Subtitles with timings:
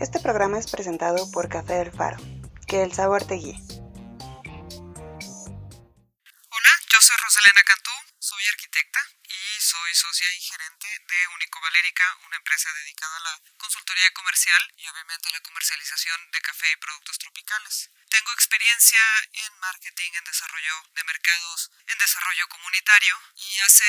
[0.00, 2.16] Este programa es presentado por Café del Faro.
[2.66, 3.60] Que el sabor te guíe.
[6.48, 12.16] Hola, yo soy Rosalena Cantú, soy arquitecta y soy socia y gerente de Único Valérica,
[12.24, 16.76] una empresa dedicada a la consultoría comercial y obviamente a la comercialización de café y
[16.80, 17.90] productos tropicales.
[18.08, 19.02] Tengo experiencia
[19.34, 23.84] en marketing, en desarrollo de mercados, en desarrollo comunitario y hace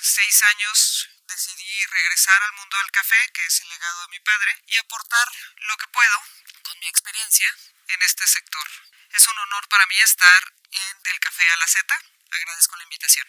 [0.00, 4.50] seis años decidí regresar al mundo del café, que es el legado de mi padre,
[4.66, 5.28] y aportar
[5.68, 6.16] lo que puedo
[6.64, 7.46] con mi experiencia
[7.86, 8.66] en este sector.
[9.12, 11.94] Es un honor para mí estar en Del Café a la Z.
[12.32, 13.26] Agradezco la invitación.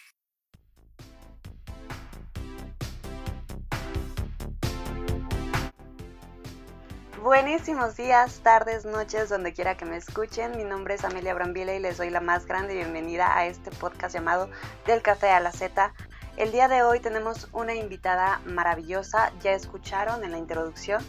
[7.22, 10.56] Buenísimos días, tardes, noches, donde quiera que me escuchen.
[10.56, 14.12] Mi nombre es Amelia Brambila y les doy la más grande bienvenida a este podcast
[14.12, 14.50] llamado
[14.86, 15.94] Del Café a la Z.
[16.38, 21.04] El día de hoy tenemos una invitada maravillosa, ya escucharon en la introducción.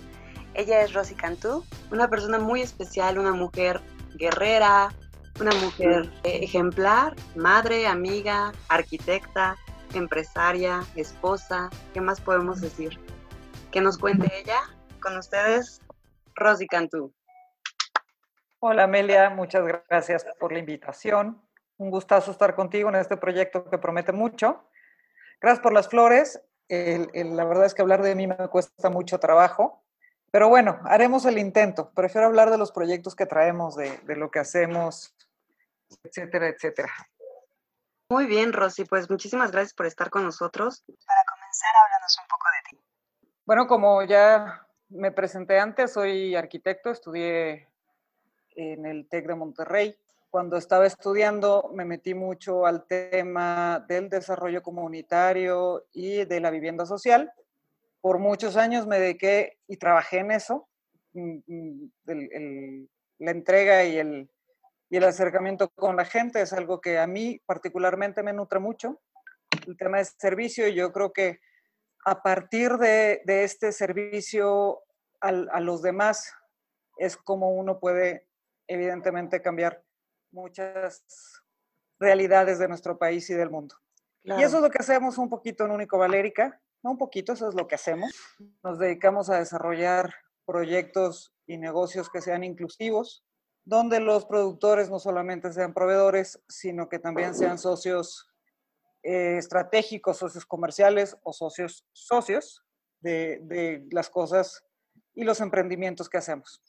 [0.53, 3.79] Ella es Rosy Cantú, una persona muy especial, una mujer
[4.15, 4.89] guerrera,
[5.39, 9.55] una mujer ejemplar, madre, amiga, arquitecta,
[9.93, 11.69] empresaria, esposa.
[11.93, 12.99] ¿Qué más podemos decir?
[13.71, 14.59] Que nos cuente ella.
[15.01, 15.81] Con ustedes,
[16.35, 17.13] Rosy Cantú.
[18.59, 21.41] Hola Amelia, muchas gracias por la invitación.
[21.77, 24.63] Un gustazo estar contigo en este proyecto que promete mucho.
[25.43, 26.41] Gracias por las flores.
[26.69, 29.83] la verdad es que hablar de mí me cuesta mucho trabajo,
[30.31, 31.91] pero bueno, haremos el intento.
[31.91, 35.13] Prefiero hablar de los proyectos que traemos, de, de lo que hacemos,
[36.01, 36.93] etcétera, etcétera.
[38.07, 40.85] Muy bien, Rosy, pues muchísimas gracias por estar con nosotros.
[40.87, 43.29] Para comenzar, háblanos un poco de ti.
[43.45, 47.67] Bueno, como ya me presenté antes, soy arquitecto, estudié
[48.51, 49.99] en el TEC de Monterrey.
[50.33, 56.87] Cuando estaba estudiando me metí mucho al tema del desarrollo comunitario y de la vivienda
[56.87, 57.31] social.
[58.01, 60.67] Por muchos años me dediqué y trabajé en eso,
[61.13, 62.87] mm, mm,
[63.19, 64.27] la entrega y el,
[64.89, 69.01] y el acercamiento con la gente es algo que a mí particularmente me nutre mucho.
[69.67, 71.41] El tema de servicio y yo creo que
[72.05, 74.81] a partir de, este servicio
[75.21, 76.33] a los demás
[76.97, 78.25] es como uno puede
[78.65, 79.83] evidentemente cambiar
[80.33, 81.03] muchas
[81.99, 83.75] realidades de nuestro país y del mundo.
[84.23, 87.47] Y eso es lo que hacemos un poquito en Único Valérica, no un poquito, eso
[87.47, 88.11] es lo que hacemos.
[88.63, 90.13] Nos dedicamos a desarrollar
[90.45, 93.25] proyectos y negocios que sean inclusivos,
[93.65, 98.29] donde los productores no solamente sean proveedores, sino que también sean socios
[99.03, 102.63] eh, estratégicos, socios comerciales o socios socios
[103.01, 104.63] de, las cosas
[105.13, 106.61] y los emprendimientos que hacemos.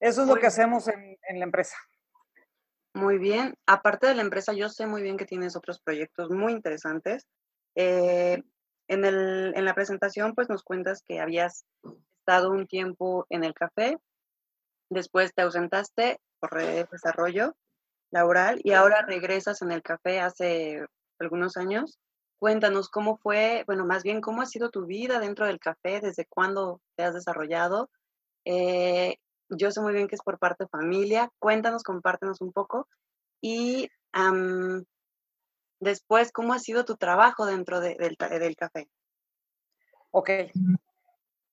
[0.00, 1.76] Eso es lo que hacemos en, la empresa.
[2.96, 3.54] Muy bien.
[3.66, 7.26] Aparte de la empresa, yo sé muy bien que tienes otros proyectos muy interesantes.
[7.74, 8.42] Eh,
[8.88, 11.66] en, el, en la presentación, pues nos cuentas que habías
[12.20, 13.98] estado un tiempo en el café,
[14.90, 17.54] después te ausentaste por desarrollo
[18.12, 20.86] laboral y ahora regresas en el café hace
[21.20, 21.98] algunos años.
[22.38, 26.24] Cuéntanos cómo fue, bueno, más bien cómo ha sido tu vida dentro del café, desde
[26.26, 27.90] cuándo te has desarrollado.
[28.46, 29.16] Eh,
[29.48, 31.30] yo sé muy bien que es por parte de familia.
[31.38, 32.88] Cuéntanos, compártenos un poco.
[33.40, 33.90] Y
[35.80, 38.88] después, ¿cómo ha sido tu trabajo dentro del, del, café?
[40.10, 40.30] Ok.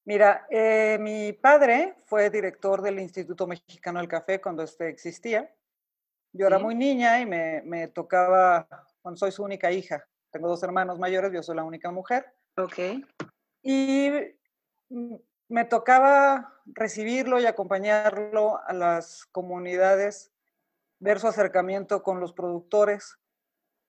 [0.05, 5.53] Mira, eh, mi padre fue director del Instituto Mexicano del Café cuando este existía.
[6.33, 8.67] Yo era muy niña y me, me tocaba
[9.03, 10.07] bueno, soy su única hija.
[10.31, 12.25] Tengo dos hermanos mayores, yo soy la única mujer.
[12.55, 12.79] Ok.
[13.61, 14.09] Y
[14.89, 15.15] mm,
[15.49, 20.31] me tocaba recibirlo y acompañarlo a las comunidades,
[20.99, 23.17] ver su acercamiento con los productores.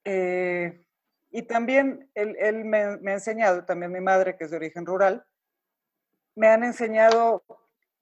[0.04, 0.86] Eh,
[1.30, 5.24] y también él, me, me, ha enseñado, también mi madre, que es de origen rural,
[6.34, 7.44] me han enseñado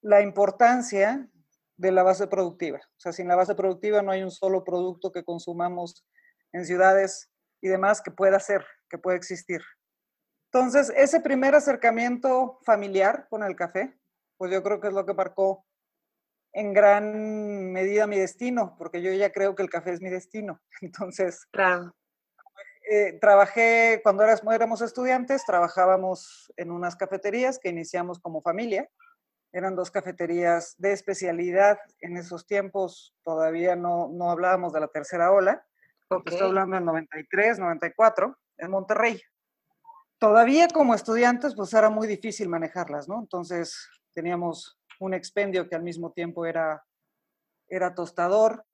[0.01, 1.29] la importancia
[1.77, 2.79] de la base productiva.
[2.79, 6.05] O sea, sin la base productiva no hay un solo producto que consumamos
[6.53, 7.31] en ciudades
[7.61, 9.63] y demás que pueda ser, que pueda existir.
[10.53, 13.99] Entonces, ese primer acercamiento familiar con el café,
[14.37, 15.65] pues yo creo que es lo que marcó
[16.53, 20.61] en gran medida mi destino, porque yo ya creo que el café es mi destino.
[20.83, 21.95] Entonces, claro.
[22.91, 28.91] Eh, trabajé, cuando éramos estudiantes, trabajábamos en unas cafeterías que iniciamos como familia.
[29.55, 31.79] Eran dos cafeterías de especialidad.
[32.01, 35.65] En esos tiempos todavía no, no hablábamos de la tercera ola.
[36.27, 39.19] Estoy hablando del 93, 94, en Monterrey.
[40.23, 43.19] Todavía como estudiantes, pues era muy difícil manejarlas, ¿no?
[43.19, 46.81] Entonces teníamos un expendio que al mismo tiempo era,
[47.67, 48.65] era tostador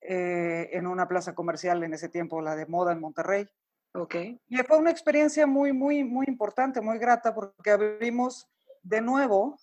[0.00, 3.48] eh, en una plaza comercial en ese tiempo, la de moda en Monterrey.
[3.94, 4.14] Ok.
[4.46, 8.48] Y fue una experiencia muy, muy, muy importante, muy grata, porque abrimos
[8.84, 9.58] de nuevo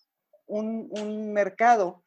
[0.45, 2.03] un, un mercado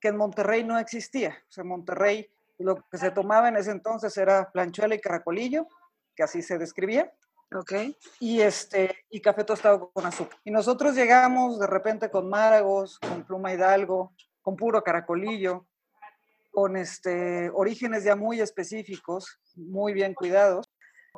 [0.00, 1.42] que en Monterrey no existía.
[1.48, 5.66] O sea, en Monterrey lo que se tomaba en ese entonces era planchuela y caracolillo,
[6.14, 7.12] que así se describía.
[7.54, 7.72] Ok.
[8.20, 10.38] Y, este, y café tostado con azúcar.
[10.44, 14.12] Y nosotros llegamos de repente con máragos, con pluma hidalgo,
[14.42, 15.66] con puro caracolillo,
[16.50, 20.68] con este, orígenes ya muy específicos, muy bien cuidados.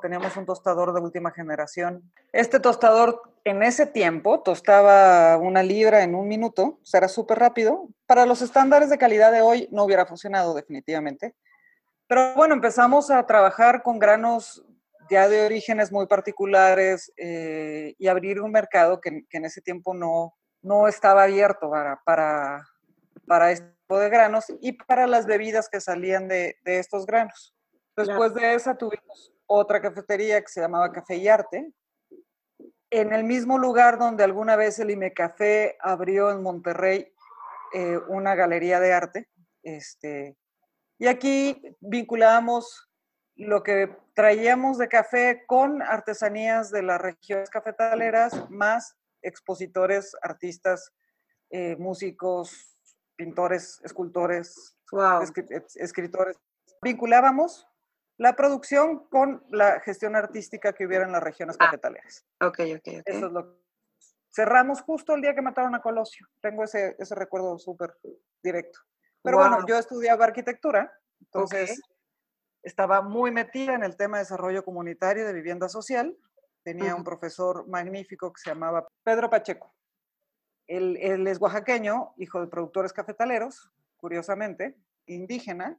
[0.01, 2.11] Teníamos un tostador de última generación.
[2.33, 7.39] Este tostador en ese tiempo tostaba una libra en un minuto, o sea, era súper
[7.39, 7.89] rápido.
[8.07, 11.35] Para los estándares de calidad de hoy no hubiera funcionado definitivamente.
[12.07, 14.65] Pero bueno, empezamos a trabajar con granos
[15.11, 19.93] ya de orígenes muy particulares eh, y abrir un mercado que, que, en ese tiempo
[19.93, 22.67] no, no estaba abierto para, para,
[23.27, 27.55] para este tipo de granos y para las bebidas que salían de, de estos granos.
[27.97, 31.73] Después de esa tuvimos otra cafetería que se llamaba Café y Arte,
[32.91, 37.13] en el mismo lugar donde alguna vez el Café abrió en Monterrey
[37.73, 39.29] eh, una galería de arte.
[39.63, 40.37] Este,
[40.99, 42.90] y aquí vinculábamos
[43.41, 50.93] lo que traíamos de café con artesanías de las regiones cafetaleras, más expositores, artistas,
[51.49, 52.77] eh, músicos,
[53.17, 54.77] pintores, escultores,
[55.75, 56.37] escritores.
[56.83, 57.67] Vinculábamos
[58.19, 62.27] la producción con la gestión artística que hubiera en las regiones ah, cafetaleras.
[62.41, 63.03] Ok, ok, ok.
[63.07, 63.59] Eso es lo
[64.33, 66.27] Cerramos justo el día que mataron a Colosio.
[66.41, 67.97] Tengo ese, ese recuerdo súper
[68.43, 68.79] directo.
[69.23, 71.81] Pero bueno, yo estudiaba arquitectura, entonces
[72.63, 76.17] estaba muy metida en el tema de desarrollo comunitario de vivienda social.
[76.63, 79.75] Tenía un profesor magnífico que se llamaba Pedro Pacheco.
[80.67, 84.77] Él, él es oaxaqueño, hijo de productores cafetaleros, curiosamente,
[85.07, 85.79] indígena,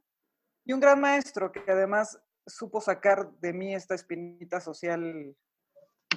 [0.64, 5.34] y un gran maestro que además supo sacar de mí esta espinita social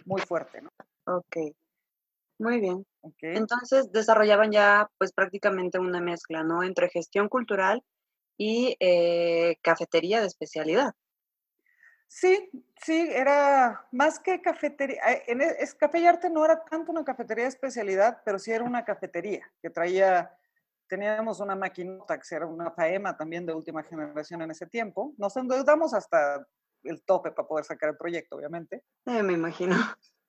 [0.05, 0.69] muy fuerte, ¿no?
[1.05, 1.37] Ok,
[2.39, 2.85] muy bien.
[3.21, 6.63] Entonces desarrollaban ya pues prácticamente una mezcla, ¿no?
[6.63, 7.83] Entre gestión cultural
[8.37, 10.93] y eh, cafetería de especialidad.
[12.07, 12.49] Sí,
[12.81, 15.01] sí, era más que cafetería.
[15.11, 18.39] Eh, en, e, es, Café y Arte no era tanto una cafetería de especialidad, pero
[18.39, 20.31] sí era una cafetería que traía
[20.87, 25.13] teníamos una maquinota que era una FAEMA también de última generación en ese tiempo.
[25.17, 26.45] Nos endeudamos hasta
[26.83, 28.83] el tope para poder sacar el proyecto, obviamente.
[29.05, 29.75] Eh, me imagino.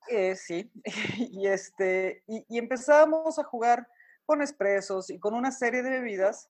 [0.09, 0.71] Eh, sí,
[1.17, 3.87] y, este, y, y, empezamos a jugar
[4.25, 6.45] con expresos y con una serie de bebidas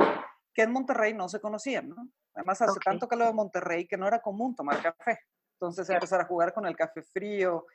[0.57, 2.09] que en Monterrey no se conocían, ¿no?
[2.33, 5.19] Además, hace tanto calor en Monterrey que no era común tomar café.
[5.53, 7.67] Entonces, empezar a jugar con el café frío.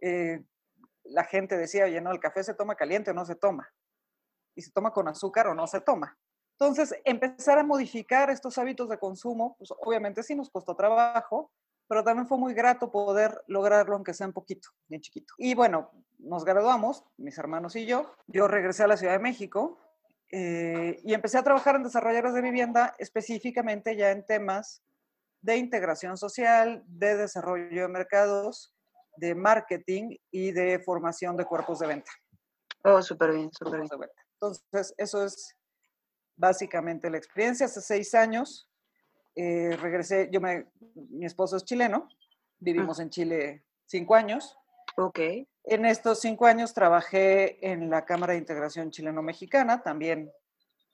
[0.00, 0.42] Eh,
[1.04, 3.68] la gente decía, oye, no, el café se toma caliente o no se toma
[4.54, 6.16] y se toma con azúcar o no se toma.
[6.58, 11.52] Entonces, empezar a modificar estos hábitos de consumo, pues obviamente sí nos costó trabajo,
[11.88, 15.34] pero también fue muy grato poder lograrlo, aunque sea un poquito, bien chiquito.
[15.36, 18.14] Y bueno, nos graduamos, mis hermanos y yo.
[18.28, 19.78] Yo regresé a la Ciudad de México
[20.32, 24.82] eh, y empecé a trabajar en desarrolladores de vivienda, específicamente ya en temas
[25.42, 28.74] de integración social, de desarrollo de mercados,
[29.16, 32.12] de marketing y de formación de cuerpos de venta.
[32.84, 33.90] Oh, súper bien, súper bien.
[34.34, 35.54] Entonces, eso es
[36.36, 37.66] básicamente la experiencia.
[37.66, 38.68] Hace seis años
[39.34, 40.66] eh, regresé, yo me,
[41.10, 42.08] mi esposo es chileno,
[42.58, 44.56] vivimos en Chile cinco años.
[45.64, 50.32] En estos cinco años trabajé en la Cámara de Integración Chileno-Mexicana, también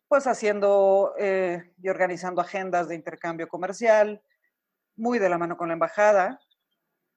[0.09, 4.23] pues haciendo eh, y organizando agendas de intercambio comercial,
[4.97, 6.41] muy de la mano con la embajada.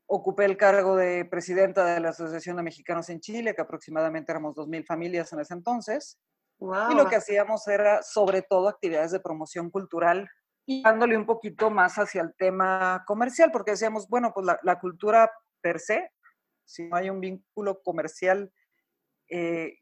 [0.07, 4.55] Ocupé el cargo de presidenta de la Asociación de Mexicanos en Chile, que aproximadamente éramos
[4.55, 6.19] 2.000 familias en ese entonces.
[6.59, 10.29] Y lo que hacíamos era sobre todo actividades de promoción cultural
[10.65, 15.31] y dándole un poquito más hacia el tema comercial, porque decíamos, bueno, pues la, cultura
[15.61, 16.11] per se,
[16.69, 18.53] si no hay un vínculo comercial
[19.27, 19.79] eh,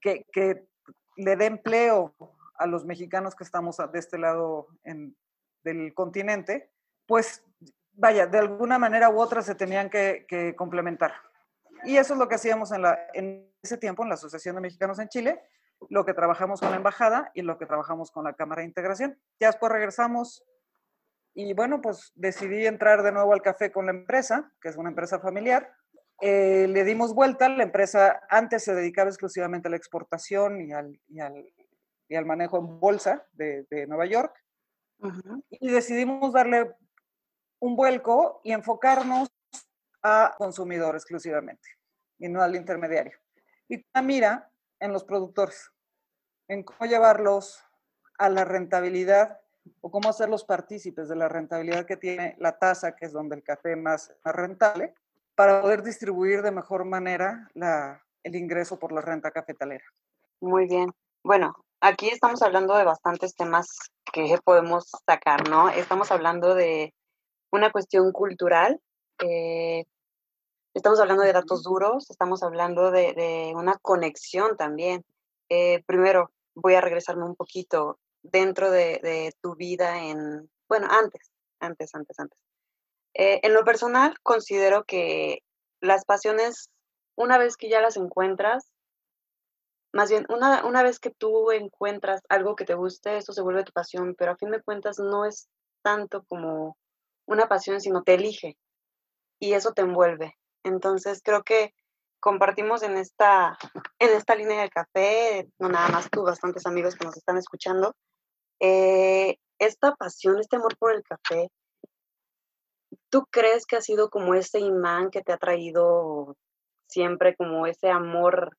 [0.00, 0.68] que, que,
[1.16, 2.14] le dé empleo
[2.54, 4.68] a los mexicanos que estamos de este lado
[5.62, 6.70] del continente,
[7.04, 7.44] pues
[7.92, 11.12] vaya, de alguna manera u otra se tenían que, complementar.
[11.84, 14.62] Y eso es lo que hacíamos en, la, en ese tiempo en la Asociación de
[14.62, 15.42] Mexicanos en Chile,
[15.90, 19.20] lo que trabajamos con la embajada y lo que trabajamos con la Cámara de Integración.
[19.40, 20.42] Ya después regresamos
[21.34, 24.90] y bueno, pues decidí entrar de nuevo al café con la empresa, que es una
[24.90, 25.70] empresa familiar.
[26.20, 31.00] Eh, le dimos vuelta, la empresa antes se dedicaba exclusivamente a la exportación y al,
[31.08, 31.46] y al,
[32.08, 34.34] y al manejo en bolsa de, de Nueva York.
[35.48, 36.76] Y decidimos darle
[37.58, 39.30] un vuelco y enfocarnos
[40.02, 41.68] a consumidor exclusivamente
[42.18, 43.18] y no al intermediario.
[43.68, 45.70] Y la mira en los productores,
[46.48, 47.62] en cómo llevarlos
[48.18, 49.40] a la rentabilidad
[49.80, 53.42] o cómo hacerlos partícipes de la rentabilidad que tiene la tasa, que es donde el
[53.42, 54.94] café más rentable,
[55.40, 59.86] para poder distribuir de mejor manera la, el ingreso por la renta cafetalera.
[60.38, 60.90] Muy bien.
[61.24, 63.68] Bueno, aquí estamos hablando de bastantes temas
[64.12, 65.70] que podemos sacar, ¿no?
[65.70, 66.92] Estamos hablando de
[67.50, 68.82] una cuestión cultural,
[69.24, 69.86] eh,
[70.74, 75.06] estamos hablando de datos duros, estamos hablando de, una conexión también.
[75.48, 81.94] Eh, primero, voy a regresarme un poquito dentro de, tu vida en, bueno, antes, antes,
[81.94, 82.38] antes, antes.
[83.14, 85.40] Eh, en lo personal, considero que
[85.80, 86.70] las pasiones,
[87.16, 88.72] una vez que ya las encuentras,
[89.92, 93.64] más bien, una, una vez que tú encuentras algo que te guste, eso se vuelve
[93.64, 95.48] tu pasión, pero a fin de cuentas no es
[95.82, 96.76] tanto como
[97.26, 98.56] una pasión, sino te elige
[99.40, 100.36] y eso te envuelve.
[100.62, 101.74] Entonces creo que
[102.20, 103.58] compartimos en esta,
[103.98, 107.94] en esta línea del café, no nada más tú, bastantes amigos que nos están escuchando,
[108.60, 111.48] eh, esta pasión, este amor por el café,
[113.10, 116.36] ¿tú crees que ha sido como ese imán que te ha traído
[116.86, 118.56] siempre como ese amor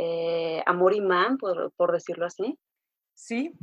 [0.00, 2.56] eh, amor imán, por, por decirlo así.
[3.14, 3.58] Sí,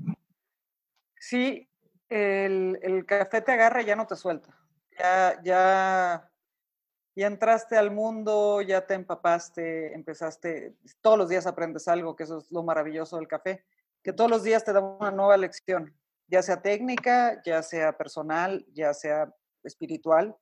[1.17, 1.69] sí,
[2.09, 4.53] el, el, café te agarra y ya no te suelta.
[4.99, 6.29] Ya, ya,
[7.15, 12.39] ya entraste al mundo, ya te empapaste, empezaste, todos los días aprendes algo, que eso
[12.39, 13.65] es lo maravilloso del café,
[14.03, 18.65] que todos los días te da una nueva lección, ya sea técnica, ya sea personal,
[18.73, 19.33] ya sea
[19.65, 20.35] espiritual,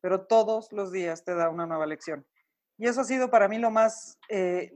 [0.00, 2.26] pero todos los días te da una nueva lección.
[2.78, 4.72] Y eso ha sido para mí lo más, eh,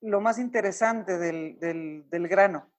[0.00, 2.70] lo más interesante del, del, grano.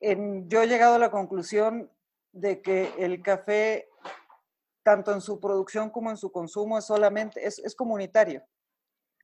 [0.00, 1.90] yo he llegado a la conclusión
[2.32, 3.88] de que el café,
[4.82, 8.42] tanto en su producción como en su consumo, es solamente, es, es comunitario,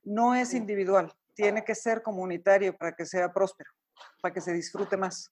[0.03, 3.71] no es individual, tiene que ser comunitario para que sea próspero,
[4.21, 5.31] para que se disfrute más.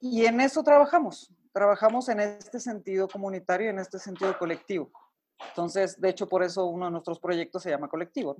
[0.00, 4.90] Y en eso trabajamos, trabajamos en este sentido comunitario, en este sentido colectivo.
[5.48, 8.36] Entonces, de hecho, por eso uno de nuestros proyectos se llama colectivo.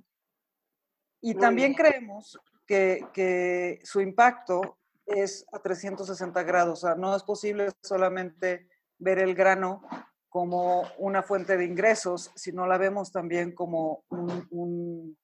[1.21, 7.23] Y también creemos que, que, su impacto es a 360 grados, o sea, no es
[7.23, 9.83] posible solamente ver el grano
[10.29, 15.19] como una fuente de ingresos, sino la vemos también como un, un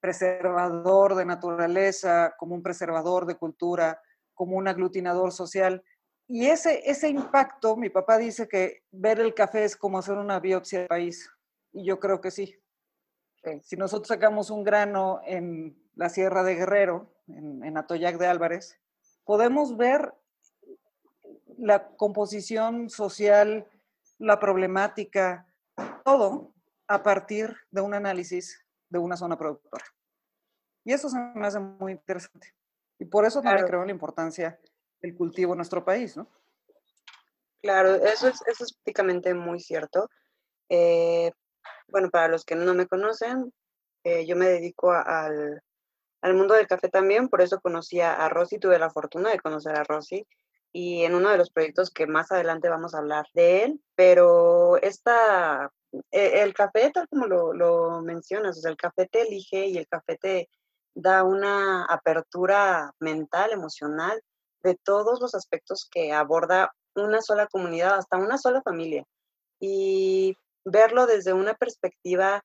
[0.00, 4.00] preservador de naturaleza, como un preservador de cultura,
[4.34, 5.84] como un aglutinador social.
[6.28, 10.38] Y ese, ese impacto, mi papá dice que ver el café es como hacer una
[10.38, 11.30] biopsia del país.
[11.72, 12.54] Y yo creo que sí.
[13.62, 18.78] Si nosotros sacamos un grano en la Sierra de Guerrero, en, Atoyac de Álvarez,
[19.24, 20.12] podemos ver
[21.56, 23.66] la composición social,
[24.18, 25.46] la problemática,
[26.04, 26.52] todo
[26.88, 29.84] a partir de un análisis de una zona productora.
[30.84, 32.54] Y eso se me hace muy interesante.
[32.98, 34.58] Y por eso también creo la importancia
[35.00, 36.28] del cultivo en nuestro país, ¿no?
[37.60, 40.08] Claro, eso es, eso es prácticamente muy cierto.
[40.68, 41.32] Eh,
[41.88, 43.52] bueno, para los que no me conocen,
[44.04, 45.62] eh, yo me dedico al,
[46.22, 49.84] mundo del café también, por eso conocí a Rosy, tuve la fortuna de conocer a
[49.84, 50.26] Rosy
[50.72, 54.76] y en uno de los proyectos que más adelante vamos a hablar de él, pero
[54.78, 55.70] esta,
[56.10, 59.78] e, el café, tal como lo, lo mencionas, o sea, el café te elige y
[59.78, 60.48] el café te
[60.94, 64.22] da una apertura mental, emocional,
[64.62, 69.04] de todos los aspectos que aborda una sola comunidad, hasta una sola familia.
[69.60, 72.44] Y verlo desde una perspectiva,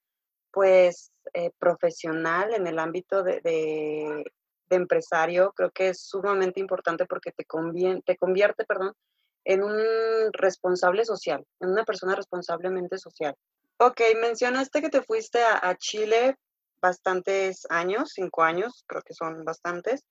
[0.52, 4.24] pues, eh, profesional en el ámbito de, de,
[4.70, 8.94] empresario, creo que es sumamente importante porque te, te convierte, perdón,
[9.46, 9.78] en un
[10.34, 13.36] responsable social, en una persona responsablemente social.
[13.78, 16.38] Ok, mencionaste que te fuiste a, Chile
[16.82, 20.04] bastantes años, cinco años, creo que son bastantes.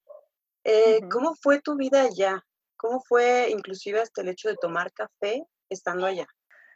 [0.64, 2.44] Eh, ¿Cómo fue tu vida allá?
[2.76, 6.26] ¿Cómo fue inclusive hasta el hecho de tomar café estando allá?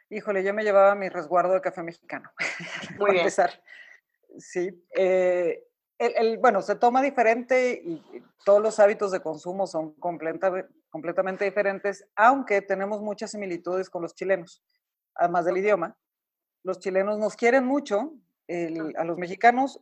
[0.09, 2.31] Híjole, yo me llevaba mi resguardo de café mexicano.
[2.99, 3.21] Muy bien.
[3.21, 3.61] Empezar.
[4.37, 4.69] Sí.
[4.95, 5.63] Eh,
[5.97, 12.61] el, bueno, se toma diferente y, todos los hábitos de consumo son completamente diferentes, aunque
[12.61, 14.63] tenemos muchas similitudes con los chilenos,
[15.15, 15.97] además del idioma.
[16.63, 18.13] Los chilenos nos quieren mucho,
[18.47, 19.81] a los mexicanos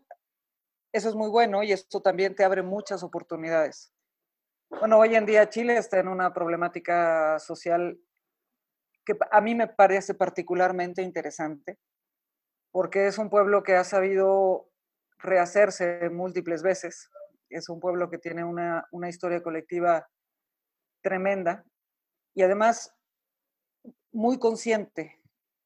[0.95, 3.91] eso es muy bueno y esto también te abre muchas oportunidades.
[4.69, 7.99] Bueno, hoy en día Chile está en una problemática social
[9.05, 11.77] que a mí me parece particularmente interesante,
[12.71, 14.69] porque es un pueblo que ha sabido
[15.19, 17.09] rehacerse múltiples veces,
[17.49, 20.09] es un pueblo que tiene una, historia colectiva
[21.01, 21.63] tremenda
[22.33, 22.93] y además
[24.11, 25.21] muy consciente.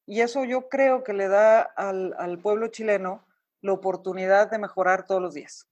[0.06, 3.26] Y eso yo creo que le da al, al pueblo chileno
[3.62, 5.66] la oportunidad de mejorar todos los días.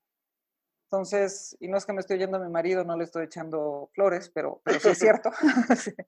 [0.90, 3.90] Entonces, y no es que me estoy oyendo a mi marido, no le estoy echando
[3.92, 5.30] flores, pero, sí es cierto.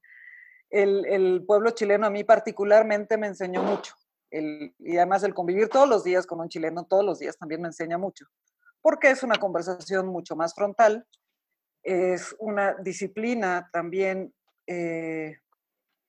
[0.70, 3.94] el, pueblo chileno a mí particularmente me enseñó mucho.
[4.30, 7.68] y además el convivir todos los días con un chileno, todos los días también me
[7.68, 8.24] enseña mucho,
[8.80, 11.06] porque es una conversación mucho más frontal,
[11.82, 14.32] es una disciplina también
[14.66, 15.40] eh,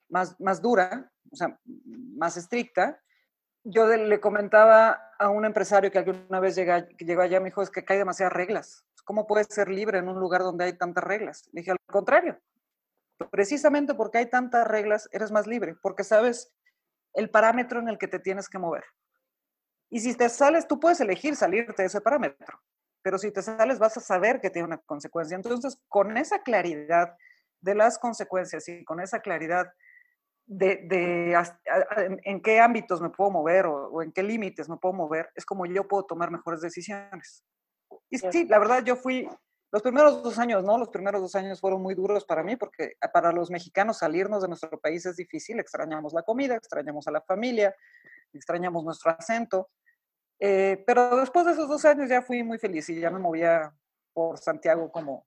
[0.07, 3.01] más, más dura, o sea, más estricta.
[3.65, 7.61] Yo le comentaba a un empresario que alguna vez llega, que llegó allá, me dijo,
[7.61, 8.83] es que hay demasiadas reglas.
[9.05, 11.47] ¿Cómo puedes ser libre en un lugar donde hay tantas reglas?
[11.51, 12.39] Le dije, al contrario,
[13.29, 16.51] precisamente porque hay tantas reglas, eres más libre, porque sabes
[17.13, 18.83] el parámetro en el que te tienes que mover.
[19.91, 22.59] Y si te sales, tú puedes elegir salirte de ese parámetro,
[23.03, 25.35] pero si te sales vas a saber que tiene una consecuencia.
[25.35, 27.15] Entonces, con esa claridad
[27.59, 29.71] de las consecuencias y con esa claridad
[30.51, 31.33] de,
[32.23, 35.65] en qué ámbitos me puedo mover o, en qué límites me puedo mover, es como
[35.65, 37.45] yo puedo tomar mejores decisiones.
[38.09, 39.29] Y sí, la verdad, yo fui,
[39.71, 40.77] los primeros dos años, ¿no?
[40.77, 44.49] Los primeros dos años fueron muy duros para mí porque para los mexicanos salirnos de
[44.49, 47.73] nuestro país es difícil, extrañamos la comida, extrañamos a la familia,
[48.33, 49.69] extrañamos nuestro acento.
[50.37, 53.73] Eh, pero después de esos dos años ya fui muy feliz y ya me movía
[54.13, 55.25] por Santiago como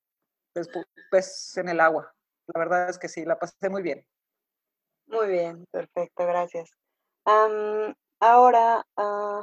[1.10, 2.14] pez, en el agua.
[2.48, 4.06] La verdad es que sí, la pasé muy bien.
[5.14, 6.70] Muy bien, perfecto, gracias.
[8.20, 9.42] ahora, uh,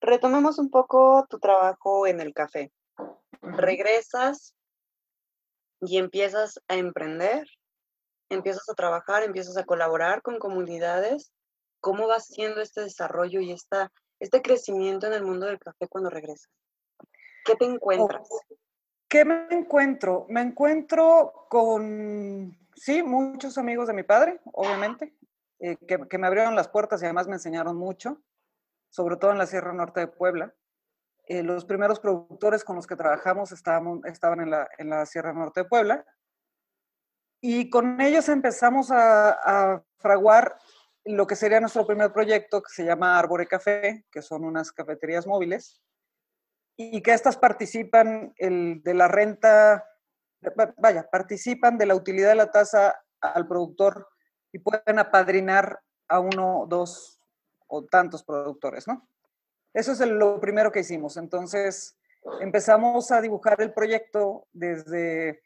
[0.00, 2.72] retomemos un poco tu trabajo en el café
[3.42, 4.54] regresas
[5.80, 7.46] y empiezas a emprender,
[8.28, 11.32] empiezas a trabajar, empiezas a colaborar con comunidades.
[11.80, 16.10] ¿Cómo va siendo este desarrollo y esta, este crecimiento en el mundo del café cuando
[16.10, 16.50] regresas?
[17.44, 18.28] ¿Qué te encuentras?
[19.08, 20.26] ¿Qué me encuentro?
[20.28, 25.14] Me encuentro con, sí, muchos amigos de mi padre, obviamente,
[25.58, 28.22] eh, que, me abrieron las puertas y además me enseñaron mucho,
[28.88, 30.54] sobre todo en la Sierra Norte de Puebla.
[31.26, 34.50] Eh, los primeros productores con los que trabajamos estaban, en,
[34.88, 36.06] la, Sierra Norte de Puebla.
[37.42, 40.56] Y con ellos empezamos a, fraguar
[41.04, 45.26] lo que sería nuestro primer proyecto, que se llama Árbore Café, que son unas cafeterías
[45.26, 45.82] móviles,
[46.76, 49.89] y que estas participan de la renta,
[50.76, 54.08] vaya, participan de la utilidad de la tasa al productor
[54.52, 57.20] y pueden apadrinar a uno, dos
[57.66, 59.08] o tantos productores, ¿no?
[59.72, 61.16] Eso es lo primero que hicimos.
[61.16, 61.96] Entonces,
[62.40, 65.42] empezamos a dibujar el proyecto desde,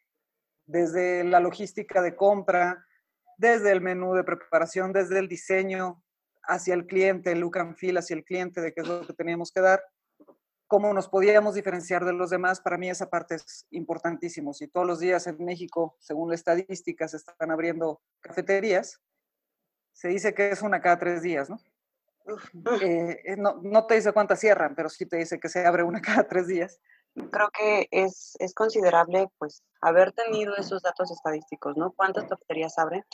[0.67, 2.87] desde la logística de compra,
[3.37, 6.03] desde el menú de preparación, desde el diseño
[6.45, 9.13] hacia el cliente, el look and feel hacia el cliente, de qué es lo que
[9.13, 9.83] teníamos que dar,
[10.75, 12.61] cómo nos podíamos diferenciar de los demás.
[12.61, 14.53] Para mí esa parte es importantísimo.
[14.53, 19.01] Si todos los días en México, según la estadística, se están abriendo cafeterías,
[19.93, 21.61] se dice que es una cada tres días, ¿no?
[22.83, 25.85] Eh, eh, no, no, te dice cuántas cierran, pero sí te dice que se abre
[25.85, 26.81] una cada tres días.
[27.31, 31.93] Creo que es, es considerable pues haber tenido esos datos estadísticos, ¿no?
[31.93, 33.05] ¿Cuántas cafeterías abren?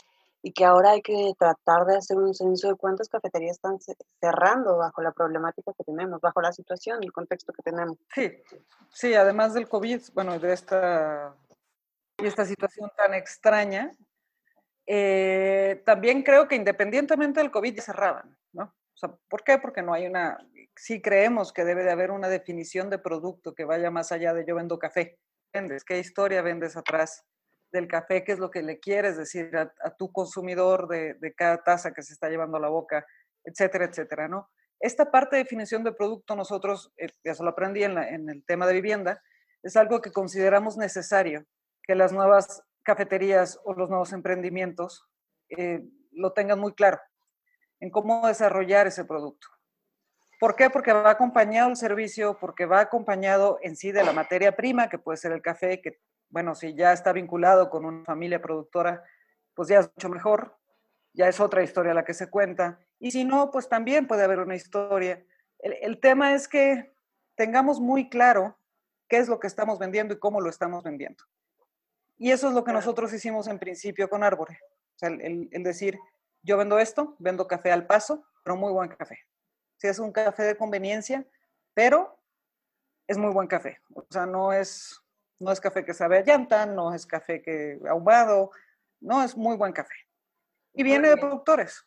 [0.43, 3.79] Y que ahora hay que tratar de hacer un censo de cuántas cafeterías están
[4.21, 7.99] cerrando bajo la problemática que tenemos, bajo la situación el contexto que tenemos.
[8.15, 8.43] Sí,
[8.91, 11.35] sí, además del COVID, bueno, de esta,
[12.19, 13.93] y esta situación tan extraña,
[14.87, 18.75] eh, también creo que independientemente del COVID ya cerraban, ¿no?
[19.29, 19.59] ¿Por qué?
[19.59, 20.39] Porque no hay una,
[20.77, 24.45] sí creemos que debe de haber una definición de producto que vaya más allá de
[24.47, 25.19] yo vendo café.
[25.53, 25.85] ¿Vendes?
[25.85, 27.25] ¿Qué historia vendes atrás
[27.73, 28.25] del café?
[28.25, 32.13] ¿Qué es lo que le quieres decir a, tu consumidor de, cada taza que se
[32.13, 33.07] está llevando a la boca?
[33.45, 34.51] Etcétera, etcétera, ¿no?
[34.79, 38.67] Esta parte de definición de producto nosotros, eh, ya se lo aprendí en, el tema
[38.67, 39.23] de vivienda,
[39.63, 41.45] es algo que consideramos necesario
[41.83, 45.07] que las nuevas cafeterías o los nuevos emprendimientos
[45.51, 46.99] eh, lo tengan muy claro
[47.81, 49.49] en cómo desarrollar ese producto.
[50.39, 50.71] ¿Por qué?
[50.71, 54.99] Porque va acompañado el servicio, porque va acompañado en sí de la materia prima, que
[54.99, 59.05] puede ser el café, que, bueno, si ya está vinculado con una familia productora,
[59.55, 60.57] pues ya es mucho mejor,
[61.13, 62.79] ya es otra historia la que se cuenta.
[62.99, 65.25] Y si no, pues también puede haber una historia.
[65.59, 66.93] El, el tema es que
[67.35, 68.57] tengamos muy claro
[69.09, 71.25] qué es lo que estamos vendiendo y cómo lo estamos vendiendo.
[72.17, 74.59] Y eso es lo que nosotros hicimos en principio con Árbore.
[74.95, 75.99] O sea, el, el decir,
[76.43, 79.19] yo vendo esto, vendo café al paso, pero muy buen café.
[79.79, 81.27] Si es un café de conveniencia,
[81.75, 82.19] pero
[83.07, 83.81] es muy buen café.
[83.95, 85.00] O sea, no es,
[85.41, 88.51] no es café que sabe a llanta, no es café que ahumado,
[89.01, 89.95] no, es muy buen café.
[90.75, 91.85] Y viene de productores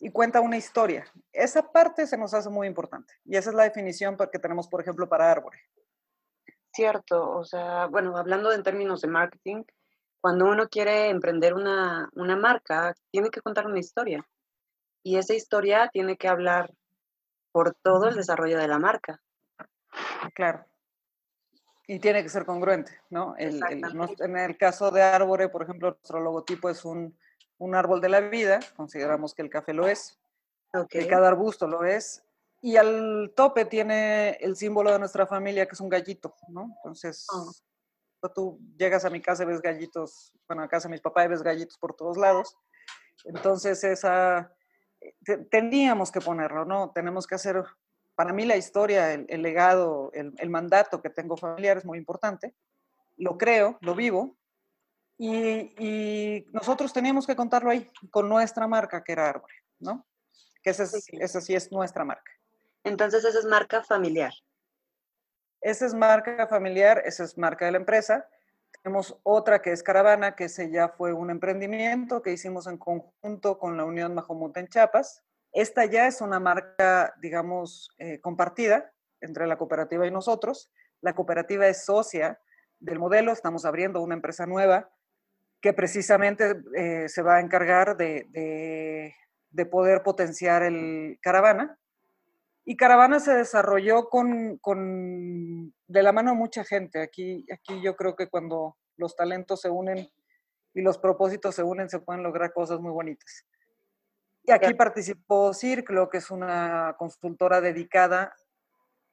[0.00, 1.06] y cuenta una historia.
[1.32, 3.14] Esa parte se nos hace muy importante.
[3.24, 5.58] Y esa es la definición que tenemos, por ejemplo, para Árbore.
[6.72, 9.62] Cierto, o sea, bueno, hablando en términos de marketing,
[10.20, 14.26] cuando uno quiere emprender una, marca, tiene que contar una historia.
[15.02, 16.74] Y esa historia tiene que hablar
[17.52, 19.22] por todo el desarrollo de la marca.
[20.34, 20.66] Claro.
[21.86, 23.34] Y tiene que ser congruente, ¿no?
[23.36, 27.14] en el caso de Árbore, por ejemplo, nuestro logotipo es un,
[27.74, 30.18] árbol de la vida, consideramos que el café lo es,
[30.88, 32.22] que cada arbusto lo es,
[32.62, 36.74] y al tope tiene el símbolo de nuestra familia, que es un gallito, ¿no?
[36.82, 37.42] Entonces, ah
[38.30, 41.28] tú llegas a mi casa y ves gallitos, bueno, a casa de mis papás y
[41.28, 42.56] ves gallitos por todos lados.
[43.24, 44.54] Entonces, esa,
[45.50, 46.90] teníamos que ponerlo, ¿no?
[46.92, 47.62] Tenemos que hacer,
[48.14, 52.54] para mí la historia, el, legado, el, el, mandato que tengo familiar es muy importante.
[53.16, 54.36] Lo creo, lo vivo.
[55.18, 60.06] Y, y, nosotros teníamos que contarlo ahí, con nuestra marca, que era Árbol, ¿no?
[60.62, 62.32] Que esa, es, esa sí es nuestra marca.
[62.84, 64.32] Entonces, esa es marca familiar.
[65.60, 68.28] Esa es marca familiar, esa es marca de la empresa.
[68.82, 73.58] Tenemos otra que es Caravana, que ese ya fue un emprendimiento que hicimos en conjunto
[73.58, 75.22] con la Unión Majomut en Chiapas.
[75.54, 80.70] Esta ya es una marca, digamos, eh, compartida entre la cooperativa y nosotros.
[81.00, 82.38] La cooperativa es socia
[82.80, 84.90] del modelo, estamos abriendo una empresa nueva
[85.60, 89.14] que precisamente eh, se va a encargar de, de,
[89.50, 91.78] de poder potenciar el Caravana
[92.66, 97.02] y Caravana se desarrolló con, con, de la mano de mucha gente.
[97.02, 100.08] Aquí, aquí yo creo que cuando los talentos se unen
[100.72, 103.44] y los propósitos se unen, se pueden lograr cosas muy bonitas.
[104.44, 108.34] Y aquí participó Círculo, que es una consultora dedicada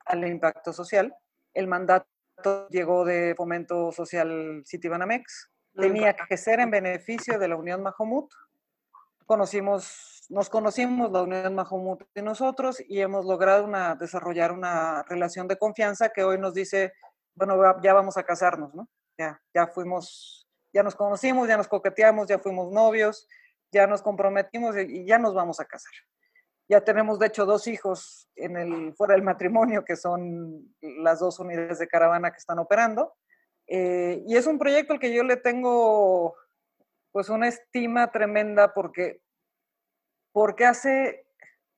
[0.05, 1.15] al impacto social.
[1.53, 5.49] El mandato llegó de Fomento Social Citibanamex.
[5.73, 8.29] Tenía que ser en beneficio de la Unión Majomut.
[9.25, 15.45] Conocimos nos conocimos, la Unión Mahomut y nosotros, y hemos logrado una, desarrollar una relación
[15.49, 16.93] de confianza que hoy nos dice,
[17.35, 18.87] bueno, ya vamos a casarnos, ¿no?
[19.17, 23.27] Ya, ya fuimos, ya nos conocimos, ya nos coqueteamos, ya fuimos novios,
[23.71, 25.93] ya nos comprometimos y ya nos vamos a casar.
[26.69, 31.39] Ya tenemos, de hecho, dos hijos en el, fuera del matrimonio, que son las dos
[31.39, 33.13] unidades de caravana que están operando.
[33.67, 36.35] Eh, y es un proyecto al que yo le tengo
[37.11, 39.21] pues una estima tremenda porque
[40.31, 41.25] porque hace,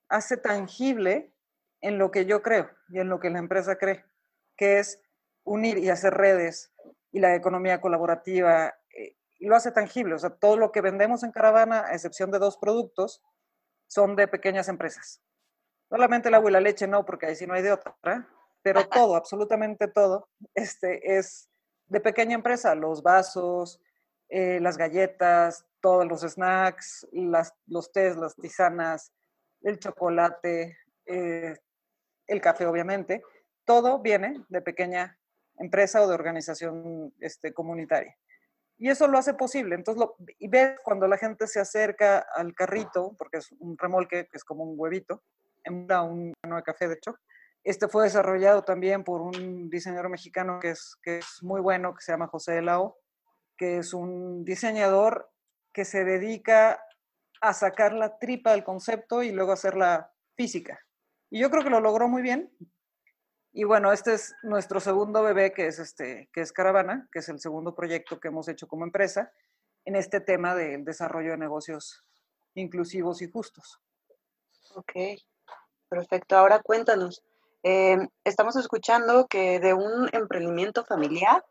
[0.10, 1.34] hace tangible
[1.82, 4.06] en lo que yo creo y en lo que la empresa cree,
[4.56, 5.02] que es
[5.44, 6.74] unir y hacer redes
[7.12, 8.74] y la economía colaborativa,
[9.44, 10.16] y lo hace tangible.
[10.16, 13.22] O sea, todo lo que vendemos en Caravana, a excepción de dos productos,
[13.88, 15.22] son de pequeñas empresas.
[15.90, 17.94] Solamente el agua y la leche no, porque ahí sí no hay de otra,
[18.62, 21.50] pero todo, absolutamente todo, este, es
[21.88, 22.74] de pequeña empresa.
[22.74, 23.82] Los vasos,
[24.30, 29.12] eh, las galletas, todos los snacks, las, los tés, las tisanas,
[29.62, 31.54] el chocolate, eh,
[32.28, 33.22] el café obviamente,
[33.66, 35.20] todo viene de pequeña
[35.58, 38.18] empresa o de organización este, comunitaria.
[38.84, 39.76] Y eso lo hace posible.
[39.76, 44.28] Entonces, lo, y ves cuando la gente se acerca al carrito, porque es un remolque
[44.30, 45.24] que es como un huevito,
[45.64, 47.16] en un grano café, de hecho.
[47.64, 52.02] Este fue desarrollado también por un diseñador mexicano que es, que es muy bueno, que
[52.02, 52.98] se llama José de Lao,
[53.58, 55.32] que es un diseñador
[55.72, 56.84] que se dedica
[57.40, 60.78] a sacar la tripa del concepto y luego hacerla física.
[61.30, 62.52] Y yo creo que lo logró muy bien.
[63.56, 67.30] Y bueno, este es nuestro segundo bebé, que es, este, que es Caravana, que es
[67.30, 69.32] el segundo proyecto que hemos hecho como empresa
[69.86, 72.04] en este tema del desarrollo de negocios
[72.56, 73.80] inclusivos y justos.
[74.76, 74.94] Ok,
[75.88, 76.36] perfecto.
[76.36, 77.24] Ahora cuéntanos,
[77.62, 81.46] eh, estamos escuchando que de un emprendimiento familiar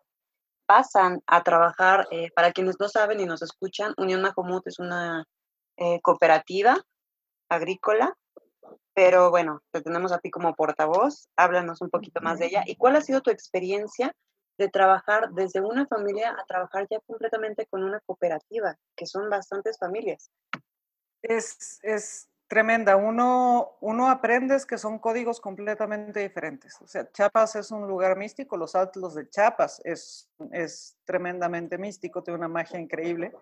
[0.66, 5.24] pasan a trabajar, eh, para quienes no saben y nos escuchan, Unión Majomut es una
[5.76, 6.76] eh, cooperativa
[7.48, 8.16] agrícola,
[8.94, 12.64] pero bueno, te tenemos a ti como portavoz, háblanos un poquito más de ella.
[12.66, 14.14] ¿Y cuál ha sido tu experiencia
[14.59, 19.78] de trabajar desde una familia a trabajar ya completamente con una cooperativa, que son bastantes
[19.78, 20.31] familias?
[21.22, 22.96] Es, es tremenda.
[22.96, 26.78] Uno, uno aprende que son códigos completamente diferentes.
[26.83, 32.22] O sea, Chiapas es un lugar místico, los altos de Chiapas es, es tremendamente místico,
[32.22, 33.33] tiene una magia increíble.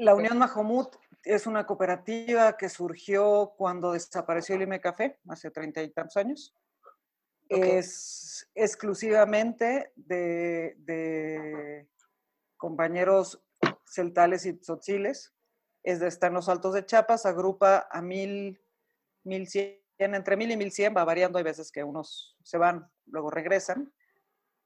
[0.00, 5.82] La Unión Majomut es una cooperativa que surgió cuando desapareció el IME Café, hace treinta
[5.82, 6.54] y tantos años.
[7.50, 11.86] Es exclusivamente de, de
[12.56, 13.44] compañeros
[13.84, 15.34] celtales y tzotziles
[15.82, 18.58] es de, está en los altos de Chiapas, agrupa a mil,
[19.24, 22.90] mil cien, entre mil y mil cien, va variando, hay veces que unos se van,
[23.04, 23.92] luego regresan.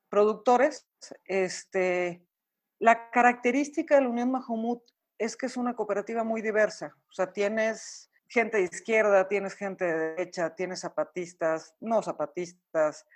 [0.08, 0.86] Productores,
[1.24, 2.24] este,
[2.78, 7.32] la característica de la Unión Mahomut es que es una cooperativa muy diversa, o sea,
[7.32, 13.06] tienes gente de izquierda, tienes gente de derecha, tienes zapatistas, no zapatistas,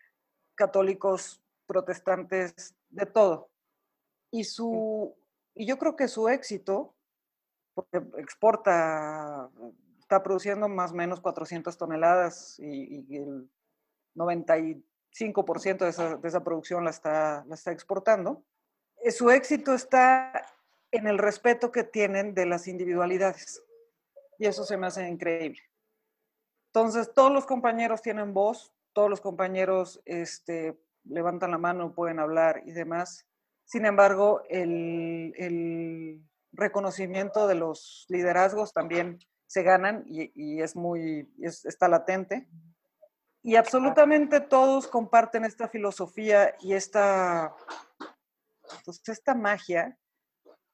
[0.54, 3.50] católicos, protestantes, de todo.
[4.30, 5.16] Y, su,
[5.54, 6.94] y yo creo que su éxito
[7.78, 9.48] porque exporta,
[10.00, 13.48] está produciendo más o menos 400 toneladas y, el
[14.16, 18.42] 95% de esa, de esa, producción la está, la está exportando.
[19.04, 20.44] Eh, su éxito está
[20.90, 23.62] en el respeto que tienen de las individualidades
[24.38, 25.60] y eso se me hace increíble.
[26.72, 32.62] Entonces, todos los compañeros tienen voz, todos los compañeros este, levantan la mano, pueden hablar
[32.64, 33.26] y demás,
[33.64, 36.22] Sin embargo, el,
[36.52, 42.48] reconocimiento de los liderazgos también se ganan y, es muy, está latente.
[43.42, 47.54] Y absolutamente todos comparten esta filosofía y esta,
[48.84, 49.98] pues, esta magia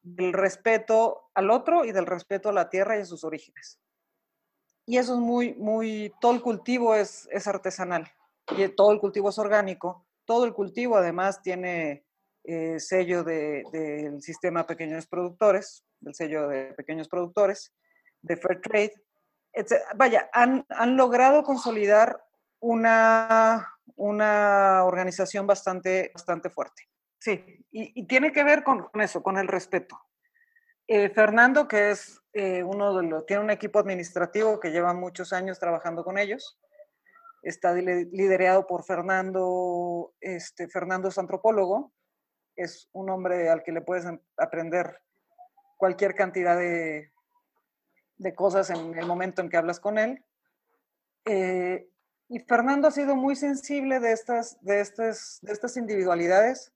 [0.04, 3.80] del respeto al otro y del respeto a la tierra y a sus orígenes.
[4.86, 8.06] Y eso es muy, muy, todo el cultivo es, es artesanal
[8.56, 10.06] y todo el cultivo es orgánico.
[10.26, 12.04] Todo el cultivo además tiene
[12.44, 17.72] eh, sello del sistema pequeños productores, del sello de pequeños productores,
[18.20, 18.92] de Fair Trade.
[19.96, 22.22] Vaya, han, han logrado consolidar
[22.60, 26.82] una, una organización bastante, bastante fuerte.
[27.24, 29.98] Sí, y, tiene que ver con, eso, con el respeto.
[30.86, 35.32] Eh, Fernando, que es eh, uno de los, tiene un equipo administrativo que lleva muchos
[35.32, 36.60] años trabajando con ellos,
[37.42, 41.94] está liderado por Fernando, este, Fernando es antropólogo,
[42.56, 44.04] es un hombre al que le puedes
[44.36, 45.00] aprender
[45.78, 47.10] cualquier cantidad de,
[48.18, 50.22] de cosas en el momento en que hablas con él.
[51.24, 51.88] Eh,
[52.28, 56.74] y Fernando ha sido muy sensible de estas, de, estas, de estas individualidades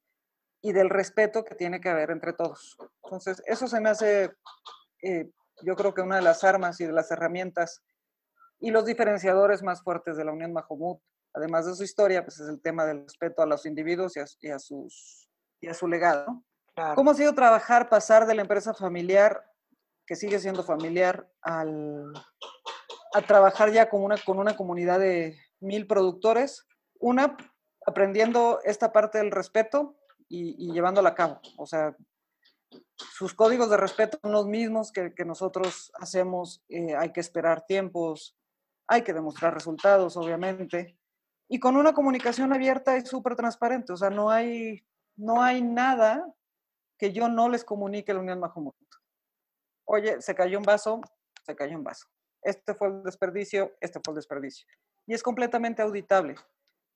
[0.61, 2.77] y del respeto que tiene que haber entre todos.
[3.05, 4.33] Entonces, eso se me hace,
[5.03, 5.31] eh,
[5.63, 7.83] yo creo que una de las armas y de las herramientas
[8.61, 10.99] y los diferenciadores más fuertes de la Unión Mahomud,
[11.33, 14.59] además de su historia, pues es el tema del respeto a los individuos y a,
[14.59, 16.43] sus, y a su legado.
[16.95, 19.45] ¿Cómo ha sido trabajar, pasar de la empresa familiar,
[20.07, 22.13] que sigue siendo familiar, al,
[23.15, 26.67] a trabajar ya con una, con una comunidad de mil productores?
[27.01, 27.37] Una,
[27.85, 29.98] aprendiendo esta parte del respeto
[30.29, 31.41] y, llevándola a cabo.
[31.57, 31.97] O sea,
[32.97, 36.63] sus códigos de respeto son los mismos que, que nosotros hacemos.
[36.69, 38.37] Eh, hay que esperar tiempos,
[38.87, 40.99] hay que demostrar resultados, obviamente,
[41.49, 43.93] y con una comunicación abierta y súper transparente.
[43.93, 44.85] O sea, no hay,
[45.17, 46.27] no hay nada
[46.99, 48.75] que yo no les comunique a la Unión Mahomut.
[49.85, 51.01] Oye, se cayó un vaso,
[51.43, 52.07] se cayó un vaso.
[52.43, 54.67] Este fue el desperdicio, este fue el desperdicio.
[55.07, 56.35] Y es completamente auditable.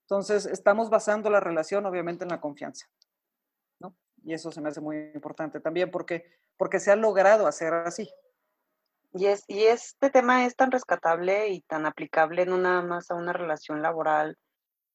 [0.03, 2.87] Entonces, estamos basando la relación, obviamente, en la confianza.
[4.25, 6.25] Y eso se me hace muy importante también porque,
[6.57, 8.09] porque se ha logrado hacer así.
[9.15, 13.15] Y, es, y este tema es tan rescatable y tan aplicable no nada más a
[13.15, 14.39] una relación laboral,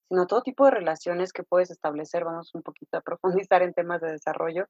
[0.10, 2.24] sino a todo tipo de relaciones que puedes establecer.
[2.24, 4.68] Vamos un poquito a profundizar en temas de desarrollo,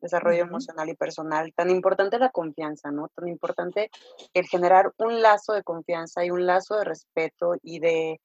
[0.00, 1.52] desarrollo emocional y personal.
[1.54, 3.08] Tan importante la confianza, ¿no?
[3.08, 3.90] Tan importante
[4.32, 8.20] el generar un lazo de confianza y un lazo de respeto y de,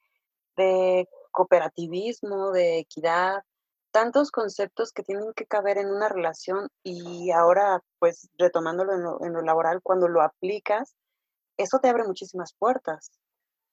[0.56, 3.44] de cooperativismo, de equidad,
[3.92, 9.42] tantos conceptos que tienen que caber en una relación y ahora, pues retomándolo en lo,
[9.42, 10.96] laboral, cuando lo aplicas,
[11.58, 13.12] eso te abre muchísimas puertas.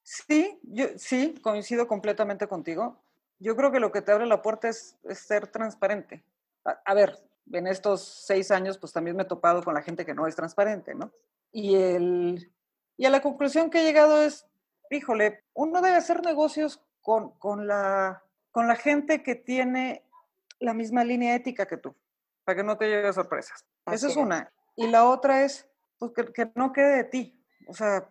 [0.02, 3.02] Sí, yo sí, coincido completamente contigo.
[3.38, 6.24] Yo creo que lo que te abre la puerta es, ser transparente.
[6.64, 7.18] A, ver,
[7.52, 10.35] en estos seis años, pues también me he topado con la gente que no es
[10.35, 11.12] transparente, ¿no?
[11.52, 12.52] Y, el,
[12.96, 14.46] y a la conclusión que he llegado es,
[14.90, 20.07] híjole, uno debe hacer negocios con, con, la, con la gente que tiene
[20.60, 21.96] la misma línea ética que tú,
[22.44, 23.64] para que no te lleguen sorpresas.
[23.86, 24.52] Esa es una.
[24.76, 25.68] Y la otra es
[25.98, 27.44] pues, que, no quede de ti.
[27.66, 28.08] O sea,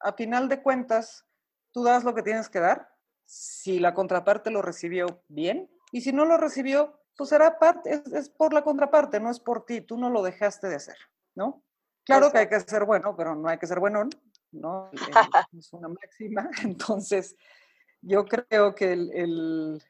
[0.00, 1.26] a final de cuentas,
[1.72, 2.88] tú das lo que tienes que dar.
[3.24, 8.28] Si la contraparte lo recibió bien, y si no lo recibió, pues será parte, es,
[8.30, 10.96] por la contraparte, no es por ti, tú no lo dejaste de hacer,
[11.34, 11.62] ¿no?
[12.04, 14.08] Claro que hay que ser bueno, pero no hay que ser bueno,
[14.52, 14.90] ¿no?
[15.52, 16.48] es una máxima.
[16.64, 17.36] Entonces,
[18.00, 19.82] yo creo que el,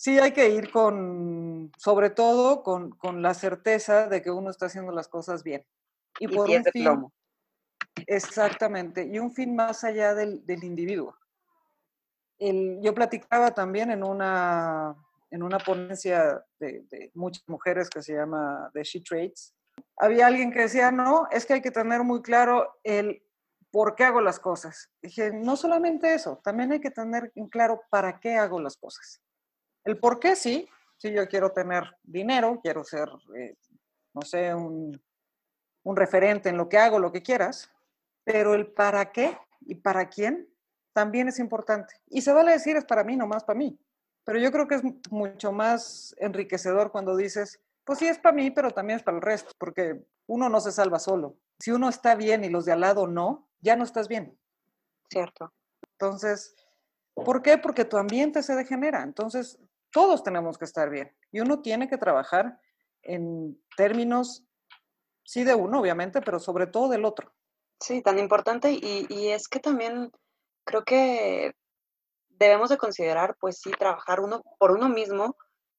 [0.00, 4.92] Sí, hay que ir con, sobre todo, con, la certeza de que uno está haciendo
[4.92, 5.62] las cosas bien.
[6.18, 7.06] Y, por un fin,
[8.06, 11.14] Exactamente, y un fin más allá del, individuo.
[12.38, 14.96] yo platicaba también en una,
[15.30, 19.54] en una ponencia de, de, muchas mujeres que se llama The She Trades.
[19.98, 23.22] Había alguien que decía, no, es que hay que tener muy claro el
[23.70, 24.90] por qué hago las cosas.
[25.02, 29.20] Dije, no solamente eso, también hay que tener en claro para qué hago las cosas.
[29.84, 33.56] El por qué sí, si yo quiero tener dinero, quiero ser, eh,
[34.14, 35.00] no sé, un,
[35.84, 37.70] referente en lo que hago, lo que quieras,
[38.22, 40.48] pero el para qué y para quién
[40.92, 41.94] también es importante.
[42.06, 43.78] Y se vale decir es para mí, no más para mí.
[44.24, 48.50] Pero yo creo que es mucho más enriquecedor cuando dices, pues sí es para mí,
[48.50, 51.36] pero también es para el resto, porque uno no se salva solo.
[51.58, 54.38] Si uno está bien y los de al lado no, ya no estás bien.
[55.10, 55.52] Cierto.
[55.92, 56.54] Entonces,
[57.14, 57.58] ¿por qué?
[57.58, 59.02] Porque tu ambiente se degenera.
[59.02, 59.58] Entonces,
[59.90, 62.60] todos tenemos que estar bien y uno tiene que trabajar
[63.02, 64.44] en términos,
[65.24, 67.32] sí de uno, obviamente, pero sobre todo del otro.
[67.80, 70.12] Sí, tan importante y, es que también
[70.64, 71.54] creo que
[72.28, 75.36] debemos de considerar, pues sí, trabajar uno por uno mismo,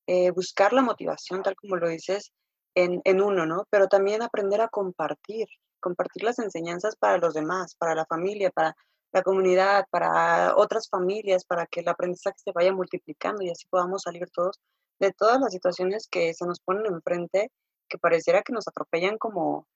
[0.07, 2.33] eh, buscar la motivación, tal como lo dices,
[2.75, 3.67] en, en uno, ¿no?
[3.69, 5.47] Pero también aprender a compartir,
[5.79, 8.75] compartir las enseñanzas para los demás, para la familia, para
[9.11, 14.03] la comunidad, para otras familias, para que el aprendizaje se vaya multiplicando y así podamos
[14.03, 14.59] salir todos
[14.99, 17.51] de todas las situaciones que se nos ponen enfrente,
[17.89, 19.67] que pareciera que nos atropellan como,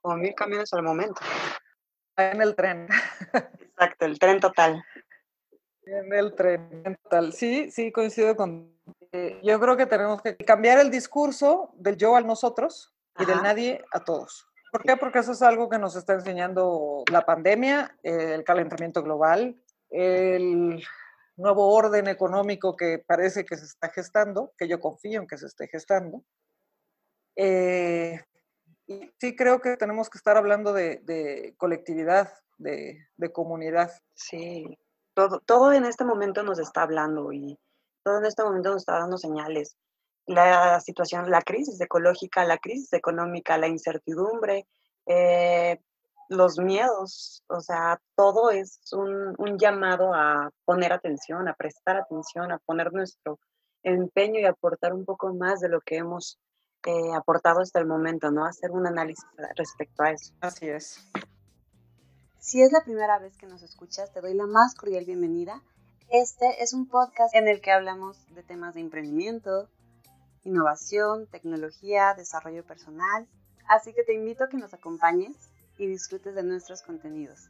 [0.00, 1.20] como mil camiones al momento.
[2.16, 2.88] En el tren.
[3.60, 4.82] Exacto, el tren total.
[5.82, 7.32] En el tren total.
[7.32, 8.78] Sí, sí, coincido con...
[9.12, 13.42] Eh, yo creo que tenemos que cambiar el discurso del yo al nosotros y del
[13.42, 14.49] nadie a todos.
[14.70, 14.96] ¿Por qué?
[14.96, 20.82] Porque eso es algo que nos está enseñando la pandemia, el calentamiento global, el
[21.36, 25.46] nuevo orden económico que parece que se está gestando, que yo confío en que se
[25.46, 26.22] esté gestando.
[27.34, 28.20] Eh,
[28.86, 33.90] y sí creo que tenemos que estar hablando de, colectividad, de, de, comunidad.
[34.14, 34.78] Sí,
[35.14, 37.58] todo, todo en este momento nos está hablando y
[38.04, 39.76] todo en este momento nos está dando señales
[40.30, 44.66] la situación, la crisis ecológica, la crisis económica, la incertidumbre,
[45.06, 45.80] eh,
[46.28, 52.58] los miedos, o sea, todo es un, llamado a poner atención, a prestar atención, a
[52.58, 53.40] poner nuestro
[53.82, 56.38] empeño y aportar un poco más de lo que hemos
[56.86, 58.44] eh, aportado hasta el momento, ¿no?
[58.46, 59.24] Hacer un análisis
[59.56, 60.32] respecto a eso.
[60.40, 61.04] Así es.
[62.38, 65.60] Si es la primera vez que nos escuchas, te doy la más cordial bienvenida.
[66.08, 69.68] Este es un podcast en el que hablamos de temas de emprendimiento,
[70.44, 73.28] innovación, tecnología, desarrollo personal.
[73.68, 75.36] Así que te invito a que nos acompañes
[75.78, 77.48] y disfrutes de nuestros contenidos.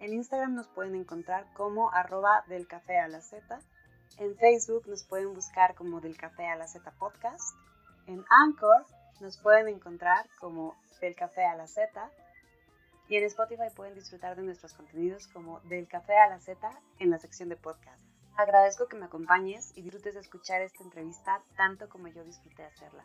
[0.00, 3.60] En Instagram nos pueden encontrar como arroba del café a la Z.
[4.18, 7.56] En Facebook nos pueden buscar como del café a la Z podcast.
[8.06, 8.84] En Anchor
[9.20, 12.10] nos pueden encontrar como del café a la Z.
[13.08, 17.10] Y en Spotify pueden disfrutar de nuestros contenidos como del café a la Z en
[17.10, 18.05] la sección de podcast.
[18.36, 23.04] Agradezco que me acompañes y disfrutes de escuchar esta entrevista tanto como yo disfruté hacerla.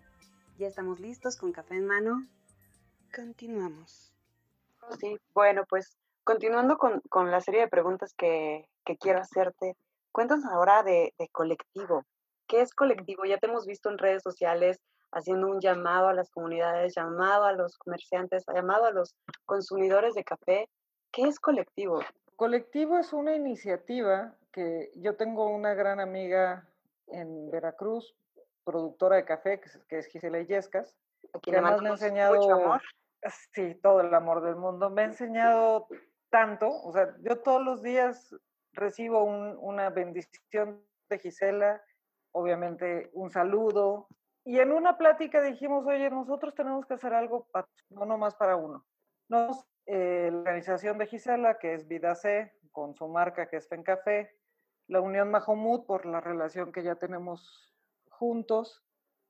[0.57, 2.27] Ya estamos listos con café en mano.
[3.15, 4.11] Continuamos.
[4.99, 8.67] Sí, bueno, pues continuando con, la serie de preguntas que,
[8.99, 9.77] quiero hacerte,
[10.11, 12.03] cuéntanos ahora de, de, colectivo.
[12.47, 13.23] ¿Qué es colectivo?
[13.23, 14.81] Ya te hemos visto en redes sociales
[15.13, 19.15] haciendo un llamado a las comunidades, llamado a los comerciantes, llamado a los
[19.45, 20.67] consumidores de café.
[21.11, 22.01] ¿Qué es colectivo?
[22.35, 26.67] Colectivo es una iniciativa que yo tengo una gran amiga
[27.07, 28.15] en Veracruz,
[28.63, 30.95] productora de café, que es, Gisela Illescas,
[31.41, 32.81] que además me ha enseñado, amor.
[33.53, 35.87] sí, todo el amor del mundo, me ha enseñado
[36.29, 38.35] tanto, o sea, yo todos los días
[38.73, 41.81] recibo una bendición de Gisela,
[42.31, 44.07] obviamente un saludo,
[44.43, 47.47] y en una plática dijimos, oye, nosotros tenemos que hacer algo,
[47.89, 48.85] no nomás para uno.
[49.29, 53.67] Nos, eh, la organización de Gisela, que es Vida C, con su marca que es
[53.67, 54.33] Fencafé,
[54.91, 57.73] la Unión Mahomud por la relación que ya tenemos
[58.09, 58.83] juntos.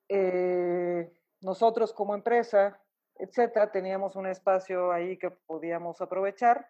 [0.10, 2.82] Eh, nosotros como empresa,
[3.16, 6.68] etcétera, teníamos un espacio ahí que podíamos aprovechar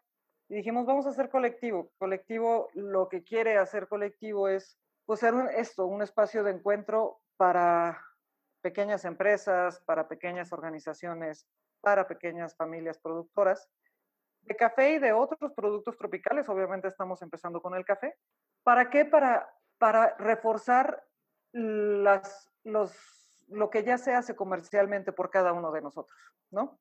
[0.50, 1.90] y dijimos, vamos a hacer colectivo.
[1.98, 7.98] Colectivo, lo que quiere hacer colectivo es pues, ser esto, un espacio de encuentro para
[8.60, 11.48] pequeñas empresas, para pequeñas organizaciones,
[11.80, 13.70] para pequeñas familias productoras
[14.42, 16.50] de café y de otros productos tropicales.
[16.50, 18.18] Obviamente estamos empezando con el café,
[18.64, 19.06] ¿Para qué?
[19.06, 21.04] Para, para reforzar
[21.52, 22.94] las, los,
[23.50, 26.20] lo que ya se hace comercialmente por cada uno de nosotros,
[26.52, 26.80] ¿no?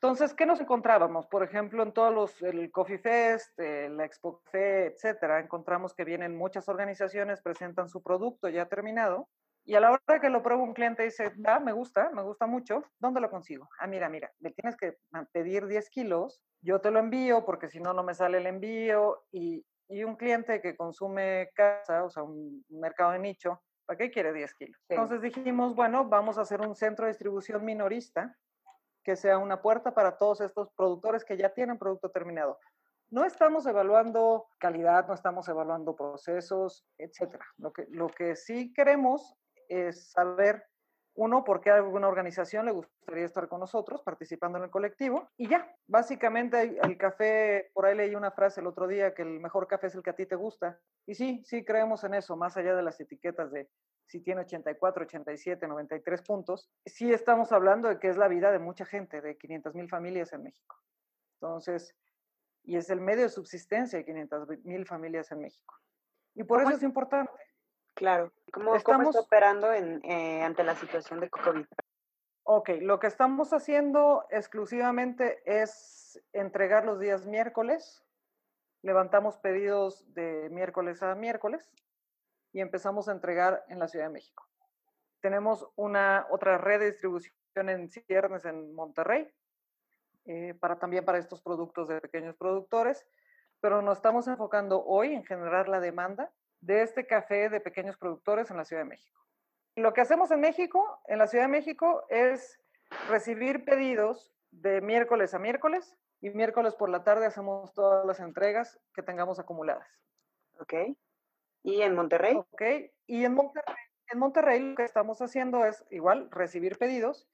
[0.00, 1.26] Entonces, ¿qué nos encontrábamos?
[1.26, 6.36] Por ejemplo, en todos los, el Coffee Fest, la Expo Café, etcétera, encontramos que vienen
[6.36, 9.28] muchas organizaciones, presentan su producto ya terminado,
[9.64, 12.46] y a la hora que lo prueba un cliente dice, ah, me gusta, me gusta
[12.46, 13.68] mucho, ¿dónde lo consigo?
[13.80, 14.96] Ah, mira, mira, me tienes que
[15.32, 19.24] pedir 10 kilos, yo te lo envío porque si no, no me sale el envío,
[19.32, 24.10] y, y un cliente que consume casa, o sea, un mercado de nicho, ¿para qué
[24.10, 24.80] quiere 10 kilos?
[24.88, 28.36] Entonces dijimos, bueno, vamos a hacer un centro de distribución minorista
[29.02, 32.58] que sea una puerta para todos estos productores que ya tienen producto terminado.
[33.10, 37.46] No estamos evaluando calidad, no estamos evaluando procesos, etcétera.
[37.56, 39.34] Lo que, lo que sí queremos
[39.68, 40.62] es saber
[41.18, 45.28] uno, por qué a alguna organización le gustaría estar con nosotros participando en el colectivo.
[45.36, 49.40] Y ya, básicamente el café, por ahí leí una frase el otro día, que el
[49.40, 50.78] mejor café es el que a ti te gusta.
[51.06, 53.68] Y sí, sí creemos en eso, más allá de las etiquetas de
[54.06, 56.70] si tiene 84, 87, 93 puntos.
[56.86, 60.32] Sí estamos hablando de que es la vida de mucha gente, de 500 mil familias
[60.32, 60.76] en México.
[61.40, 61.96] Entonces,
[62.62, 65.74] y es el medio de subsistencia de 500 mil familias en México.
[66.36, 67.32] Y por eso es importante.
[67.98, 68.32] Claro.
[68.52, 71.66] ¿Cómo, estamos operando en, eh, ante la situación de COVID?
[72.44, 78.04] Ok, lo que estamos haciendo exclusivamente es entregar los días miércoles.
[78.82, 81.68] Levantamos pedidos de miércoles a miércoles
[82.52, 84.46] y empezamos a entregar en la Ciudad de México.
[85.20, 89.28] Tenemos una otra red de distribución en ciernes en Monterrey,
[90.26, 93.04] eh, para también para estos productos de pequeños productores,
[93.60, 98.50] pero nos estamos enfocando hoy en generar la demanda de este café de pequeños productores
[98.50, 99.18] en la Ciudad de México.
[99.76, 102.58] Lo que hacemos en México, en la Ciudad de México, es
[103.08, 108.80] recibir pedidos de miércoles a miércoles y miércoles por la tarde hacemos todas las entregas
[108.94, 110.00] que tengamos acumuladas.
[110.58, 110.74] Ok.
[111.62, 112.34] ¿Y en Monterrey?
[112.34, 112.62] Ok.
[113.06, 113.74] Y en Monterrey,
[114.10, 117.28] en Monterrey lo que estamos haciendo es igual recibir pedidos,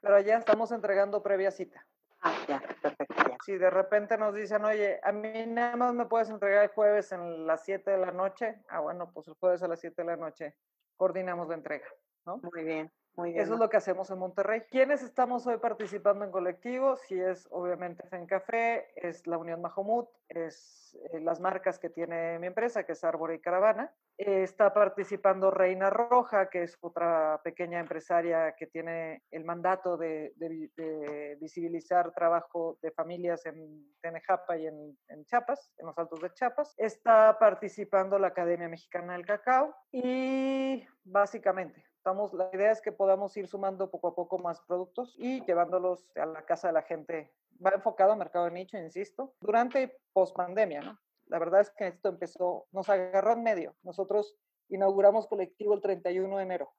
[0.00, 1.86] pero allá estamos entregando previa cita.
[2.24, 3.14] Ah, ya, perfecto.
[3.44, 7.12] Si de repente nos dicen, oye, a mí nada más me puedes entregar el jueves
[7.12, 10.06] en las 7 de la noche, ah, bueno, pues el jueves a las 7 de
[10.06, 10.56] la noche
[10.96, 11.86] coordinamos la entrega,
[12.24, 12.38] ¿no?
[12.38, 12.90] Muy bien.
[13.16, 13.44] Muy bien.
[13.44, 14.62] Eso es lo que hacemos en Monterrey.
[14.62, 16.96] ¿Quiénes estamos hoy participando en colectivo?
[16.96, 22.48] Si es obviamente Café, es la Unión Mahomut, es eh, las marcas que tiene mi
[22.48, 23.92] empresa, que es Árbol y Caravana.
[24.18, 30.32] Eh, está participando Reina Roja, que es otra pequeña empresaria que tiene el mandato de,
[31.40, 36.74] visibilizar trabajo de familias en Tenejapa y en, en Chiapas, en los Altos de Chiapas.
[36.78, 43.46] Está participando la Academia Mexicana del Cacao y básicamente La idea es que podamos ir
[43.46, 47.32] sumando poco a poco más productos y llevándolos a la casa de la gente.
[47.64, 51.00] Va enfocado a mercado de nicho, insisto, durante y post pandemia, ¿no?
[51.28, 53.74] La verdad es que esto empezó, nos agarró en medio.
[53.82, 54.36] Nosotros
[54.68, 56.74] inauguramos colectivo el 31 de enero.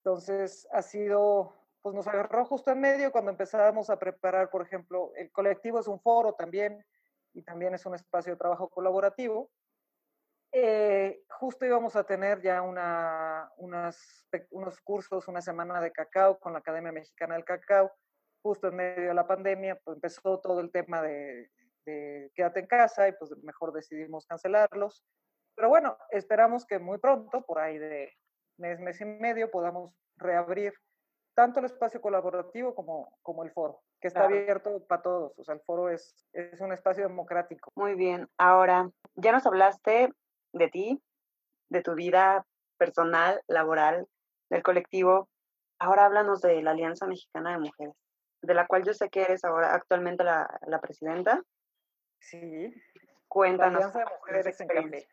[0.00, 5.12] Entonces, ha sido, pues nos agarró justo en medio cuando empezábamos a preparar, por ejemplo,
[5.16, 6.84] el colectivo es un foro también
[7.32, 9.50] y también es un espacio de trabajo colaborativo
[10.56, 16.52] eh, justo íbamos a tener ya una, unas, unos cursos, una semana de cacao con
[16.52, 17.90] la Academia Mexicana del Cacao,
[18.40, 21.50] justo en medio de la pandemia, pues empezó todo el tema de,
[21.84, 25.04] de quédate en casa y pues mejor decidimos cancelarlos.
[25.56, 28.12] Pero bueno, esperamos que muy pronto, por ahí de
[28.58, 30.72] mes, mes y medio, podamos reabrir
[31.34, 35.36] tanto el espacio colaborativo como, como el foro, que está abierto para todos.
[35.36, 37.72] O sea, el foro es, es un espacio democrático.
[37.74, 38.28] Muy bien.
[38.38, 40.12] Ahora, ya nos hablaste
[40.54, 41.02] de ti,
[41.68, 42.46] de tu vida
[42.78, 44.06] personal, laboral,
[44.50, 45.28] del colectivo.
[45.78, 47.94] Ahora háblanos de la Alianza Mexicana de Mujeres,
[48.42, 51.42] de la cual yo sé que eres ahora actualmente la, presidenta.
[52.20, 52.72] Sí.
[53.28, 53.80] Cuéntanos.
[53.80, 55.08] La Alianza de Mujeres en Café.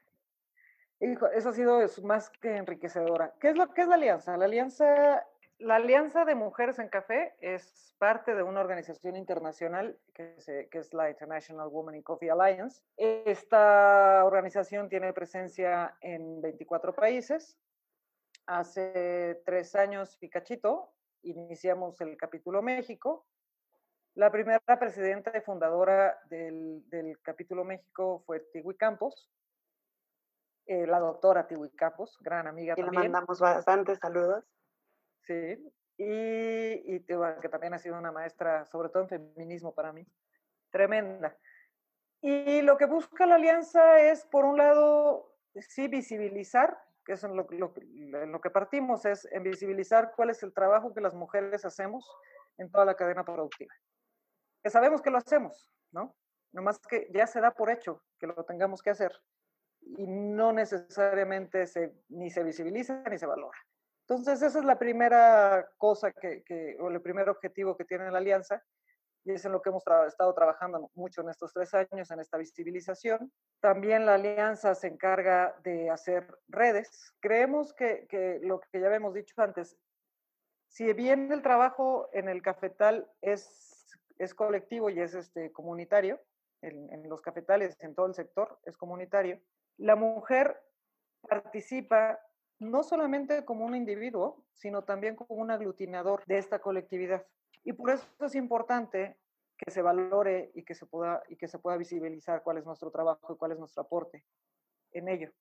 [0.99, 3.33] Hijo, eso ha sido más que enriquecedora.
[3.39, 4.37] ¿Qué es lo que es la alianza?
[4.37, 5.25] La alianza
[5.61, 10.35] la Alianza de Mujeres en Café es parte de una organización internacional que,
[10.71, 12.81] es la International Women in Coffee Alliance.
[12.97, 17.57] Esta organización tiene presencia en 24 países.
[18.47, 23.27] Hace tres años y cachito iniciamos el capítulo México.
[24.15, 26.83] La primera presidenta y fundadora del,
[27.21, 29.29] capítulo México fue Tiwi Campos,
[30.65, 33.03] eh, la doctora Tiwi Campos, gran amiga y también.
[33.03, 34.43] Le mandamos bastantes saludos.
[35.21, 35.57] Sí,
[35.97, 40.05] y, y que también ha sido una maestra, sobre todo en feminismo para mí,
[40.71, 41.37] tremenda.
[42.21, 47.35] Y lo que busca la alianza es, por un lado, sí visibilizar, que es en
[47.35, 51.65] lo, en lo que partimos, es en visibilizar cuál es el trabajo que las mujeres
[51.65, 52.07] hacemos
[52.57, 53.73] en toda la cadena productiva.
[54.63, 56.15] Que sabemos que lo hacemos, ¿no?
[56.51, 59.11] Nomás que ya se da por hecho que lo tengamos que hacer
[59.81, 63.57] y no necesariamente se, ni se visibiliza ni se valora.
[64.11, 68.61] Entonces, esa es la primera cosa que, o el primer objetivo que tiene la alianza,
[69.23, 72.37] y es en lo que hemos estado trabajando mucho en estos tres años, en esta
[72.37, 73.31] visibilización.
[73.61, 77.13] También la alianza se encarga de hacer redes.
[77.21, 79.77] Creemos que, que lo que ya habíamos dicho antes,
[80.67, 86.19] si bien el trabajo en el cafetal es, es colectivo y es este, comunitario,
[86.61, 89.39] en, en los cafetales, en todo el sector, es comunitario,
[89.77, 90.61] la mujer
[91.29, 92.19] participa
[92.61, 97.25] no solamente como un individuo, sino también como un aglutinador de esta colectividad.
[97.63, 99.17] Y por eso es importante
[99.57, 102.91] que se valore y que se pueda, y que se pueda visibilizar cuál es nuestro
[102.91, 104.23] trabajo y cuál es nuestro aporte
[104.91, 105.31] en ello.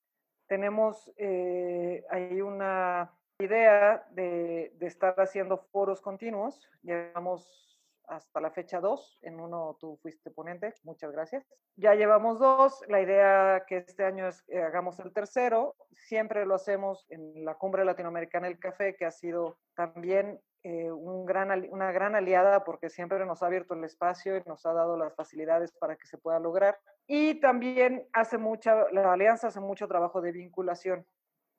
[0.47, 6.69] Tenemos eh, ahí una idea de, de, estar haciendo foros continuos.
[6.83, 7.70] Llevamos
[8.11, 9.21] hasta la fecha 2.
[9.23, 11.47] En uno tú fuiste ponente, muchas gracias.
[11.77, 12.83] Ya llevamos dos.
[12.89, 15.77] La idea que este año es que hagamos el tercero.
[15.93, 21.25] Siempre lo hacemos en la Cumbre Latinoamericana del Café, que ha sido también eh, un
[21.25, 24.97] gran, una gran aliada porque siempre nos ha abierto el espacio y nos ha dado
[24.99, 26.79] las facilidades para que se pueda lograr.
[27.07, 31.07] Y también hace mucha, la alianza hace mucho trabajo de vinculación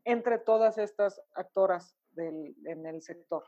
[0.03, 3.43] entre todas estas actoras del, en el sector.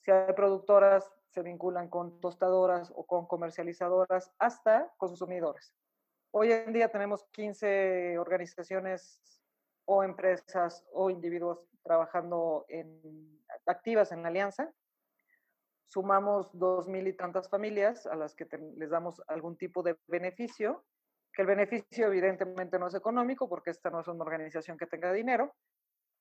[0.00, 5.74] Si hay productoras, se vinculan con tostadoras o con comercializadoras hasta consumidores.
[6.30, 9.22] Hoy en día tenemos 15 organizaciones
[9.86, 12.66] o empresas o individuos trabajando
[13.66, 14.70] activas en la alianza.
[15.86, 20.84] Sumamos dos mil y tantas familias a las que les damos algún tipo de beneficio,
[21.32, 25.12] que el beneficio evidentemente no es económico porque esta no es una organización que tenga
[25.14, 25.54] dinero,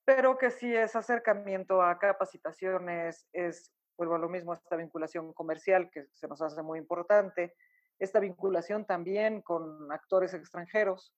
[0.05, 5.89] pero que sí es acercamiento a capacitaciones, es, vuelvo a lo mismo, esta vinculación comercial
[5.89, 7.56] que se nos hace muy importante,
[8.00, 11.14] esta vinculación también con actores extranjeros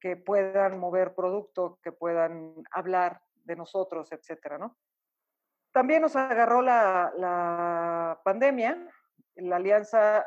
[0.00, 4.76] que puedan mover producto, que puedan hablar de nosotros, etcétera, ¿no?
[5.72, 8.88] También nos agarró la, la pandemia,
[9.36, 10.26] la alianza,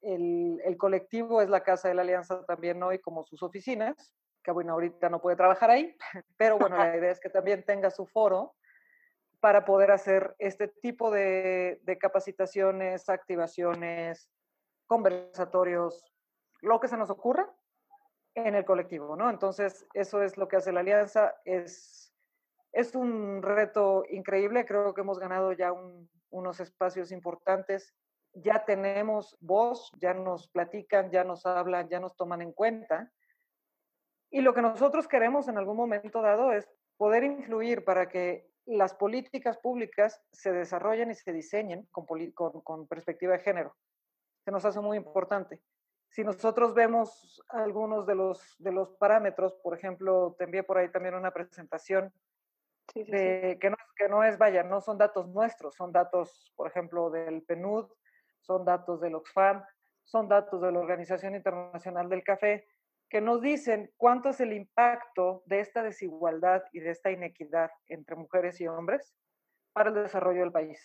[0.00, 4.52] el, el, colectivo es la casa de la alianza también hoy como sus oficinas, que
[4.52, 5.96] bueno, ahorita no puede trabajar ahí,
[6.36, 8.54] pero bueno, la idea es que también tenga su foro
[9.42, 14.30] para poder hacer este tipo de, de capacitaciones, activaciones,
[14.86, 16.04] conversatorios,
[16.60, 17.52] lo que se nos ocurra
[18.36, 19.28] en el colectivo, ¿no?
[19.28, 22.14] Entonces, eso es lo que hace la alianza, es,
[22.70, 25.72] es un reto increíble, creo que hemos ganado ya
[26.30, 27.96] unos espacios importantes,
[28.34, 33.10] ya tenemos voz, ya nos platican, ya nos hablan, ya nos toman en cuenta.
[34.30, 38.94] Y lo que nosotros queremos en algún momento dado es poder influir para que las
[38.94, 43.76] políticas públicas se desarrollen y se diseñen con, con, con perspectiva de género.
[44.44, 45.60] Se nos hace muy importante.
[46.10, 50.90] Si nosotros vemos algunos de los, de los parámetros, por ejemplo, te envié por ahí
[50.90, 52.12] también una presentación
[52.94, 57.10] de, Que, no, que no es, vaya, no son datos nuestros, son datos, por ejemplo,
[57.10, 57.88] del PNUD,
[58.40, 59.64] son datos del Oxfam,
[60.02, 62.66] son datos de la Organización Internacional del Café,
[63.12, 68.16] que nos dicen cuánto es el impacto de esta desigualdad y de esta inequidad entre
[68.16, 69.14] mujeres y hombres
[69.74, 70.82] para el desarrollo del país.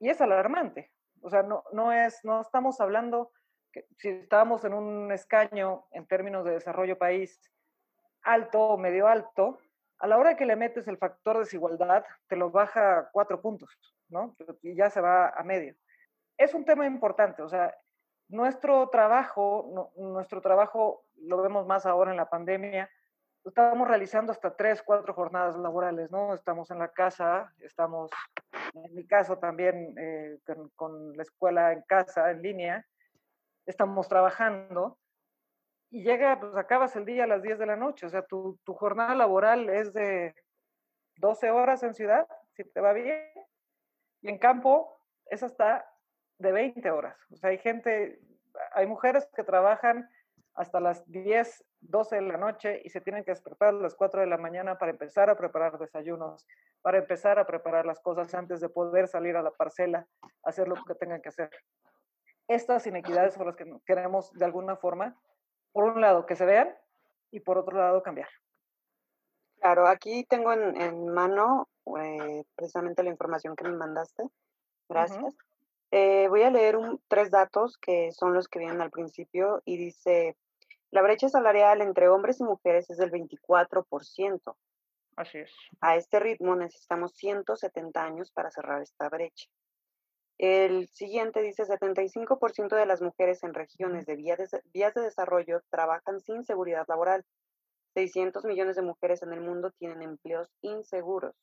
[0.00, 0.90] Y es alarmante.
[1.20, 3.32] O sea, no, no, es, no estamos hablando
[3.70, 7.38] que si estábamos en un escaño en términos de desarrollo país
[8.22, 9.58] alto o medio alto,
[9.98, 13.78] a la hora que le metes el factor desigualdad, te lo baja cuatro puntos,
[14.08, 14.34] ¿no?
[14.62, 15.76] Y ya se va a medio.
[16.38, 17.76] Es un tema importante, o sea,
[18.32, 22.90] nuestro trabajo, nuestro trabajo lo vemos más ahora en la pandemia,
[23.44, 26.34] estamos realizando hasta tres, cuatro jornadas laborales, ¿no?
[26.34, 28.10] Estamos en la casa, estamos
[28.72, 30.38] en mi caso también eh,
[30.76, 32.86] con, la escuela en casa, en línea,
[33.66, 34.98] estamos trabajando
[35.90, 38.58] y llega, pues acabas el día a las 10 de la noche, o sea, tu,
[38.64, 40.34] tu jornada laboral es de
[41.16, 43.20] 12 horas en ciudad, si te va bien,
[44.22, 45.91] y en campo es hasta
[46.42, 47.16] de 20 horas.
[47.30, 48.20] O sea, hay gente,
[48.72, 50.08] hay mujeres que trabajan
[50.54, 54.20] hasta las 10, 12 de la noche y se tienen que despertar a las 4
[54.20, 56.46] de la mañana para empezar a preparar desayunos,
[56.82, 60.06] para empezar a preparar las cosas antes de poder salir a la parcela,
[60.42, 61.50] hacer lo que tengan que hacer.
[62.48, 65.16] Estas inequidades son las que queremos de alguna forma,
[65.72, 66.76] por un lado, que se vean
[67.30, 68.28] y por otro lado, cambiar.
[69.58, 71.68] Claro, aquí tengo en, mano
[71.98, 74.24] eh, precisamente la información que me mandaste.
[74.88, 75.36] Gracias.
[75.94, 80.38] Eh, voy a leer tres datos que son los que vienen al principio y dice,
[80.90, 84.56] la brecha salarial entre hombres y mujeres es del 24%.
[85.16, 85.52] Así es.
[85.82, 89.50] A este ritmo necesitamos 170 años para cerrar esta brecha.
[90.38, 95.60] El siguiente dice, 75% de las mujeres en regiones de vías, de vías de desarrollo
[95.68, 97.22] trabajan sin seguridad laboral.
[97.92, 101.34] 600 millones de mujeres en el mundo tienen empleos inseguros.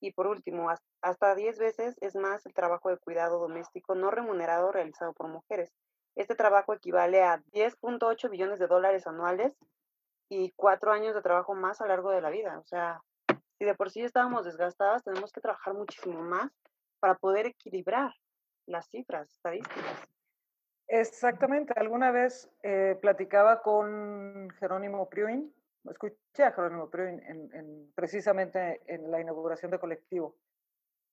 [0.00, 0.70] Y por último,
[1.02, 5.72] hasta 10 veces es más el trabajo de cuidado doméstico no remunerado realizado por mujeres.
[6.16, 9.56] Este trabajo equivale a 10.8 billones de dólares anuales
[10.28, 12.58] y cuatro años de trabajo más a lo largo de la vida.
[12.58, 13.02] O sea,
[13.58, 16.50] si de por sí estábamos desgastadas, tenemos que trabajar muchísimo más
[16.98, 18.12] para poder equilibrar
[18.66, 20.08] las cifras estadísticas.
[20.88, 21.72] Exactamente.
[21.76, 25.52] Alguna vez eh, platicaba con Jerónimo Pruin,
[25.88, 30.36] escuché a Jerónimo en, precisamente en la inauguración de Colectivo,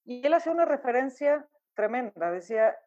[0.03, 2.31] y él hacía una referencia tremenda.
[2.31, 2.77] Decía,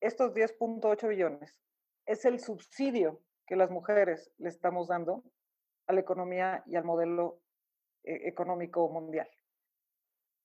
[0.00, 1.60] estos 10.8 billones
[2.04, 5.24] es el subsidio que las mujeres le estamos dando
[5.86, 7.40] a la economía y al modelo
[8.04, 9.28] eh, económico mundial.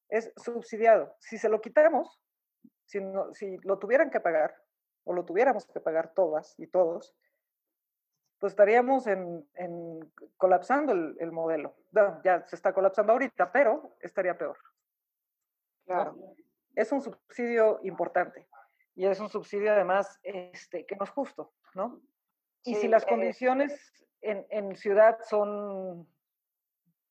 [0.09, 1.15] Es subsidiado.
[1.19, 2.21] Si se lo quitamos,
[2.85, 2.99] si,
[3.33, 4.55] si lo tuvieran que pagar,
[5.03, 7.15] o lo tuviéramos que pagar todas y todos,
[8.41, 9.45] pues estaríamos en,
[10.35, 11.75] colapsando el, modelo.
[12.23, 14.57] ya se está colapsando ahorita, pero estaría peor.
[15.85, 16.17] Claro.
[16.73, 18.47] Es un subsidio importante
[18.95, 22.01] y es un subsidio además este, que no es justo, ¿no?
[22.63, 26.09] Y si las eh condiciones en, en, ciudad son,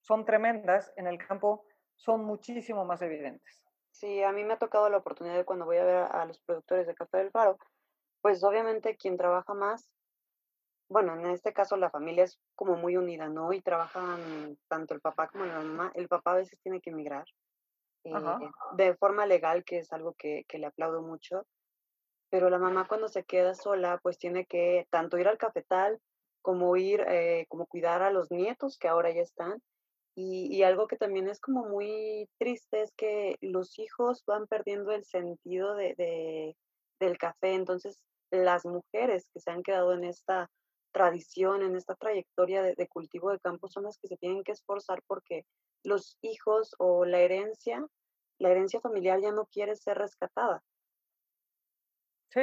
[0.01, 1.65] son tremendas, en el campo
[1.95, 3.65] son muchísimo más evidentes.
[3.93, 6.41] Sí, a mí me ha tocado la oportunidad de cuando voy a ver a, los
[6.41, 7.57] productores de Café del Faro,
[8.21, 9.93] pues obviamente quien trabaja más
[10.91, 13.53] bueno, en este caso la familia es como muy unida, ¿no?
[13.53, 15.93] Y trabajan tanto el papá como la mamá.
[15.95, 17.25] El papá a veces tiene que emigrar
[18.03, 18.13] eh,
[18.73, 21.47] de forma legal, que es algo que, que le aplaudo mucho.
[22.29, 26.01] Pero la mamá cuando se queda sola, pues tiene que tanto ir al cafetal
[26.43, 29.63] como ir, eh, como cuidar a los nietos que ahora ya están.
[30.17, 34.91] Y, y, algo que también es como muy triste es que los hijos van perdiendo
[34.91, 36.57] el sentido de, de,
[36.99, 37.55] del café.
[37.55, 40.51] Entonces, las mujeres que se han quedado en esta
[40.93, 45.03] tradición, en esta trayectoria de, cultivo de campo, son las que se tienen que esforzar
[45.07, 45.45] porque
[45.83, 47.87] los hijos o la herencia,
[48.39, 50.63] la herencia familiar ya no quiere ser rescatada.
[52.31, 52.41] Sí.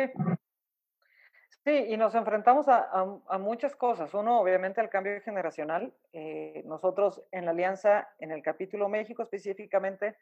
[1.63, 2.89] Sí, y nos enfrentamos a,
[3.27, 4.13] a, muchas cosas.
[4.13, 5.93] Uno, obviamente, al cambio generacional.
[6.13, 10.15] Eh, nosotros en la Alianza, en el capítulo México específicamente,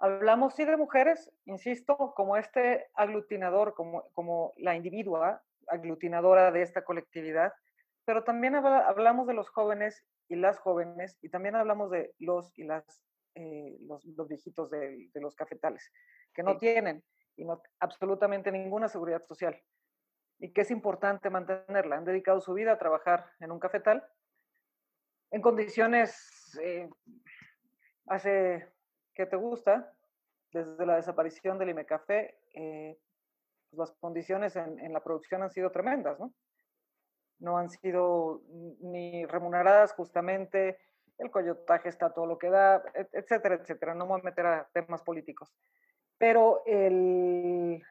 [0.00, 6.84] hablamos sí de mujeres, insisto, como este aglutinador, como, como la individua, aglutinadora de esta
[6.84, 7.52] colectividad,
[8.04, 12.64] pero también hablamos de los jóvenes y las jóvenes y también hablamos de los y
[12.64, 12.84] las
[13.34, 15.90] eh, los, viejitos de, los cafetales
[16.34, 17.02] que no tienen
[17.36, 19.58] y no, absolutamente ninguna seguridad social
[20.38, 21.96] y que es importante mantenerla.
[21.96, 24.06] Han dedicado su vida a trabajar en un cafetal
[25.30, 26.90] en condiciones eh,
[28.06, 28.68] hace
[29.14, 29.94] que te gusta
[30.52, 32.98] desde la desaparición del IMECAFé eh,
[33.72, 36.32] pues, las condiciones en, la producción han sido tremendas, ¿no?
[37.38, 38.42] No han sido
[38.80, 40.78] ni remuneradas justamente,
[41.18, 43.94] el coyotaje está todo lo que da, etcétera, etcétera.
[43.94, 45.52] No me voy a meter a temas políticos.
[46.18, 47.82] Pero el,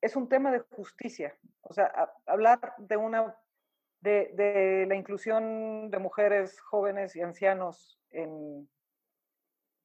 [0.00, 1.36] es un tema de justicia.
[1.62, 3.36] O sea, hablar de una
[4.00, 8.68] de, la inclusión de mujeres, jóvenes y ancianos en,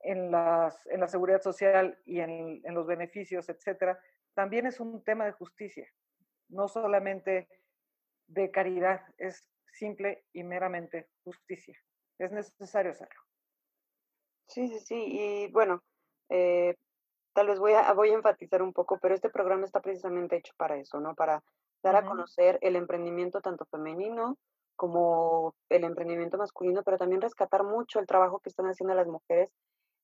[0.02, 4.00] en, las, en la seguridad social y en los beneficios, etcétera,
[4.34, 5.88] también es un tema de justicia,
[6.50, 7.48] no solamente
[8.28, 11.78] de caridad, es simple y meramente justicia.
[12.18, 13.22] Es necesario hacerlo.
[14.48, 15.06] Sí, sí, sí.
[15.08, 15.82] Y bueno,
[16.30, 16.76] eh,
[17.34, 20.54] tal vez voy a, voy a enfatizar un poco, pero este programa está precisamente hecho
[20.58, 21.16] para eso, ¿no?
[21.16, 21.44] Para
[21.84, 24.38] dar a conocer el emprendimiento tanto femenino
[24.76, 29.50] como el emprendimiento masculino, pero también rescatar mucho el trabajo que están haciendo las mujeres,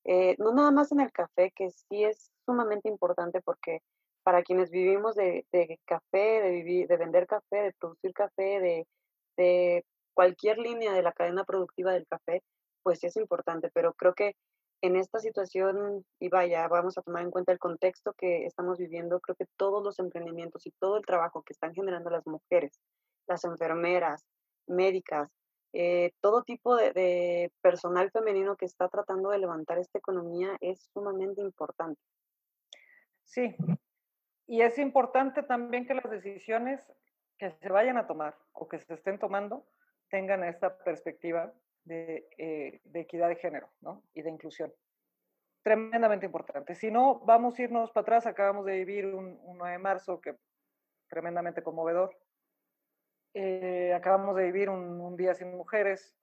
[0.04, 3.82] eh, no nada más en el café, que sí es sumamente importante porque
[4.28, 5.46] para quienes vivimos de,
[5.86, 8.86] café, de, vivir, de vender café, de producir café,
[9.38, 12.44] de, cualquier línea de la cadena productiva del café,
[12.84, 14.36] pues es importante, pero creo que
[14.82, 19.22] en esta situación, y vaya, vamos a tomar en cuenta el contexto que estamos viviendo,
[19.22, 22.82] creo que todos los emprendimientos y todo el trabajo que están generando las mujeres,
[23.30, 24.26] las enfermeras,
[24.68, 25.30] médicas,
[25.72, 30.90] eh, todo tipo de, de, personal femenino que está tratando de levantar esta economía es
[30.92, 32.02] sumamente importante.
[33.24, 33.56] Sí,
[34.48, 36.92] y es importante también que las decisiones
[37.38, 39.68] que se vayan a tomar o que se estén tomando
[40.10, 44.04] tengan esta perspectiva de, eh, equidad de género ¿no?
[44.14, 44.74] y de inclusión.
[45.64, 46.76] Tremendamente importante.
[46.76, 48.26] Si no, vamos a irnos para atrás.
[48.26, 50.38] Acabamos de vivir un, 9 de marzo que
[51.10, 52.18] tremendamente conmovedor.
[53.34, 56.16] Eh, acabamos de vivir un, día sin mujeres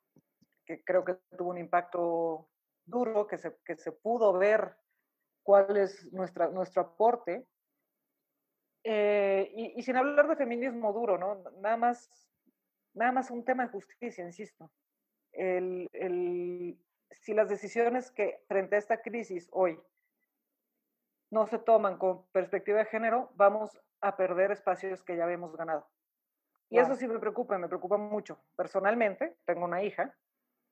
[0.65, 2.49] que creo que tuvo un impacto
[2.87, 4.77] duro, que se, que se pudo ver
[5.43, 7.47] cuál es nuestra, nuestro aporte
[8.85, 11.43] eh, y, sin hablar de feminismo duro, ¿no?
[11.61, 12.29] Nada más,
[12.93, 14.71] nada más un tema de justicia, insisto.
[15.33, 16.79] El, el,
[17.11, 19.81] si las decisiones que frente a esta crisis hoy
[21.31, 25.89] no se toman con perspectiva de género, vamos a perder espacios que ya habíamos ganado.
[26.69, 28.39] Y eso sí me preocupa, me preocupa mucho.
[28.55, 30.15] Personalmente, tengo una hija,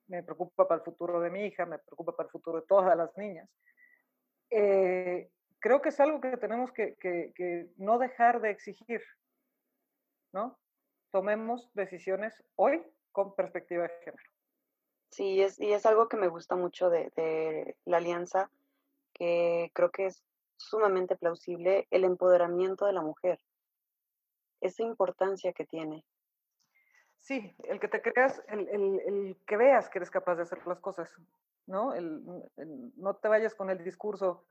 [0.08, 2.96] me preocupa para el futuro de mi hija, me preocupa para el futuro de todas
[2.96, 3.48] las niñas.
[4.50, 5.30] Eh,
[5.62, 9.00] creo que es algo que tenemos que, no dejar de exigir,
[10.32, 10.58] ¿no?
[11.12, 12.82] Tomemos decisiones hoy
[13.12, 14.30] con perspectiva de género.
[15.10, 18.50] Sí, es, y es algo que me gusta mucho de, la alianza,
[19.14, 20.24] que creo que es
[20.56, 23.38] sumamente plausible, el empoderamiento de la mujer,
[24.60, 26.04] esa importancia que tiene.
[27.20, 31.14] Sí, el que te creas, el, que veas que eres capaz de hacer las cosas,
[31.66, 31.92] ¿no?
[32.96, 34.44] no te vayas con el discurso,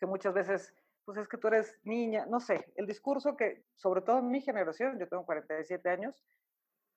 [0.00, 0.74] que muchas veces,
[1.04, 4.40] pues es que tú eres niña, no sé, el discurso que, sobre todo en mi
[4.40, 6.24] generación, yo tengo 47 años,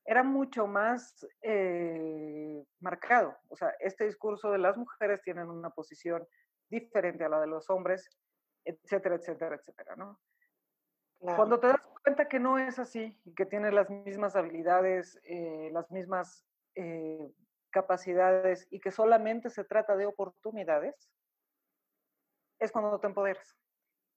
[0.06, 3.38] era mucho más eh, marcado.
[3.50, 6.26] O sea, este discurso de las mujeres tienen una posición
[6.70, 8.10] diferente a la de los hombres,
[8.66, 10.20] etcétera, etcétera, etcétera, ¿no?
[11.20, 15.70] Cuando te das cuenta que no es así y que tienes las mismas habilidades, eh,
[15.72, 16.46] las mismas
[16.76, 17.32] eh,
[17.70, 21.10] capacidades y que solamente se trata de oportunidades,
[22.64, 23.58] es cuando te empoderas.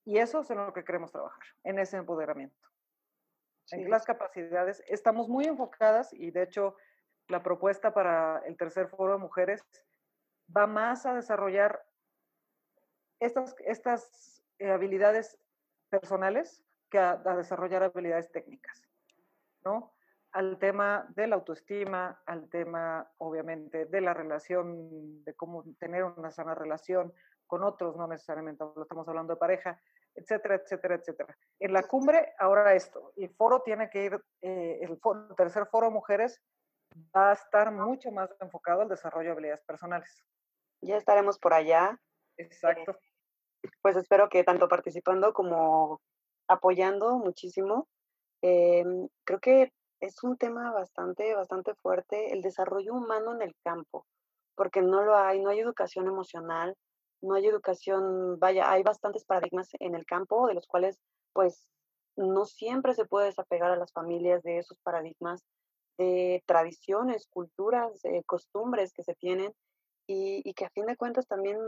[0.05, 2.57] Y eso es en lo que queremos trabajar, en ese empoderamiento.
[3.73, 4.83] en las capacidades.
[4.87, 6.77] Estamos muy enfocadas y de hecho
[7.27, 9.65] la propuesta para el tercer foro de mujeres
[10.57, 11.85] va más a desarrollar
[13.19, 15.37] estas, estas eh, habilidades
[15.89, 18.87] personales que a, desarrollar habilidades técnicas,
[19.65, 19.93] ¿no?
[20.31, 26.31] Al tema de la autoestima, al tema, obviamente, de la relación, de cómo tener una
[26.31, 27.13] sana relación
[27.47, 29.81] con otros, no necesariamente estamos hablando de pareja,
[30.15, 31.37] etcétera, etcétera, etcétera.
[31.61, 35.91] En la cumbre, ahora esto, el foro tiene que ir, eh, el, el tercer foro
[35.91, 36.41] mujeres
[37.15, 40.25] va a estar mucho más enfocado al desarrollo de habilidades personales.
[40.83, 41.99] Ya estaremos por allá.
[42.39, 42.97] Exacto.
[43.83, 46.01] pues espero que tanto participando como
[46.49, 47.89] apoyando muchísimo.
[48.43, 54.07] Em, creo que es un tema bastante, bastante fuerte, el desarrollo humano en el campo,
[54.55, 56.77] porque no lo hay, no hay educación emocional,
[57.23, 60.99] no hay educación, vaya, hay bastantes paradigmas en el campo de los cuales
[61.33, 61.67] pues
[62.17, 65.43] no siempre se puede desapegar a las familias de esos paradigmas,
[65.99, 69.53] de tradiciones, culturas, eh, costumbres que se tienen
[70.07, 71.59] y, y, que a fin de cuentas también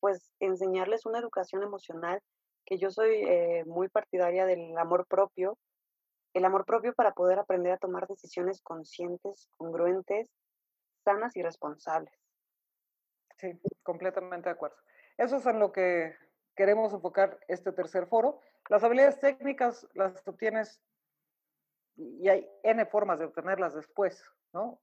[0.00, 2.20] pues enseñarles una educación emocional,
[2.64, 5.58] que yo soy eh, muy partidaria del amor propio,
[6.34, 10.30] el amor propio para poder aprender a tomar decisiones conscientes, congruentes,
[11.04, 12.12] sanas y responsables.
[13.38, 14.76] Sí, completamente de acuerdo.
[15.18, 16.16] Eso es en lo que
[16.54, 18.40] queremos enfocar este tercer foro.
[18.68, 20.80] Las habilidades técnicas las obtienes
[21.96, 24.80] y hay N formas de obtenerlas después, ¿no?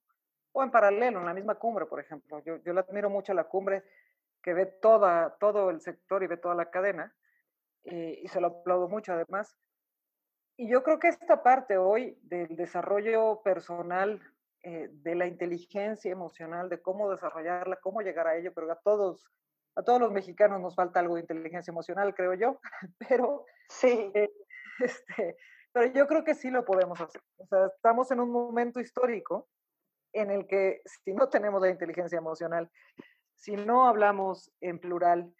[0.51, 2.43] O en paralelo, en la misma cumbre, por ejemplo.
[2.43, 3.83] Yo, yo le admiro mucho a la cumbre
[4.43, 7.15] que ve toda, todo el sector y ve toda la cadena,
[7.85, 9.57] eh, y se lo aplaudo mucho además.
[10.57, 14.21] Y yo creo que esta parte hoy del desarrollo personal,
[14.63, 19.29] eh, de la inteligencia emocional, de cómo desarrollarla, cómo llegar a ello, pero a todos,
[19.75, 22.59] a todos los mexicanos nos falta algo de inteligencia emocional, creo yo,
[23.09, 24.11] pero, sí.
[24.13, 24.29] Eh,
[24.79, 25.37] este,
[25.71, 27.21] pero yo creo que sí lo podemos hacer.
[27.37, 29.49] O sea, estamos en un momento histórico
[30.13, 32.71] en el que si no tenemos la inteligencia emocional
[33.35, 35.33] si no hablamos en plural,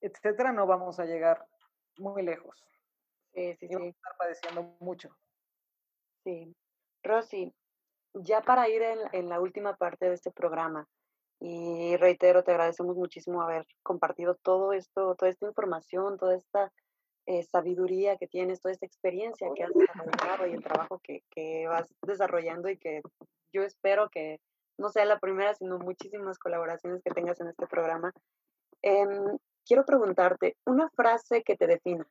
[0.00, 1.46] etcétera, no vamos a llegar
[1.98, 2.64] muy lejos.
[3.34, 3.74] Sí, sí, sí.
[3.74, 5.16] Vamos a estar padeciendo mucho.
[6.24, 6.54] Sí.
[7.02, 7.54] Rosy,
[8.14, 10.88] ya para ir en, la última parte de este programa,
[11.44, 16.72] y reitero, te agradecemos muchísimo haber compartido todo esto, toda esta información, toda esta
[17.26, 21.66] eh, sabiduría que tienes, toda esta experiencia que has desarrollado y el trabajo que, que
[21.66, 23.02] vas desarrollando y que
[23.52, 24.38] yo espero que
[24.78, 28.12] no sea la primera, sino muchísimas colaboraciones que tengas en este programa.
[28.80, 29.36] Em,
[29.66, 32.06] quiero preguntarte, una frase que te defina.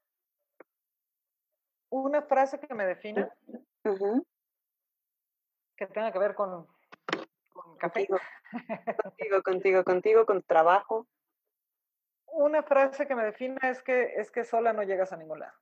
[1.89, 3.33] Una frase que me defina.
[5.77, 6.80] Que tenga que ver con, con
[7.81, 8.07] café.
[8.07, 11.07] Contigo, contigo, contigo, con trabajo.
[12.27, 15.57] Una frase que me defina es que, es que sola no llegas a ningún lado.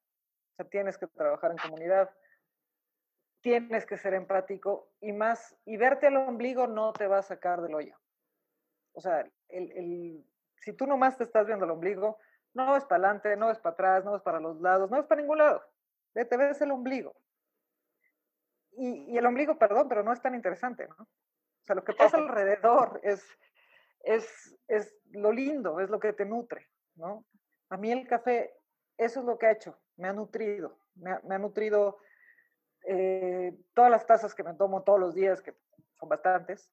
[0.51, 2.13] O sea, tienes que trabajar en comunidad,
[3.41, 7.61] tienes que ser empático y más, y verte al ombligo no te va a sacar
[7.61, 7.97] del hoyo.
[8.93, 10.25] O sea, el, el,
[10.57, 12.19] si tú nomás te estás viendo el ombligo,
[12.53, 15.05] no es para adelante, no es para atrás, no es para los lados, no es
[15.05, 15.63] para ningún lado.
[16.13, 17.15] Te ves el ombligo.
[18.71, 21.07] Y, y, el ombligo, perdón, pero no es tan interesante, ¿no?
[21.69, 23.23] Sea, lo que pasa alrededor es,
[24.01, 27.27] es, es lo lindo, es lo que te nutre, ¿no?
[27.69, 28.55] A mí el café,
[28.97, 31.99] eso es lo que ha hecho, me ha nutrido, me ha, me ha nutrido
[32.87, 35.53] eh, todas las tazas que me tomo todos los días, que
[35.99, 36.71] son bastantes,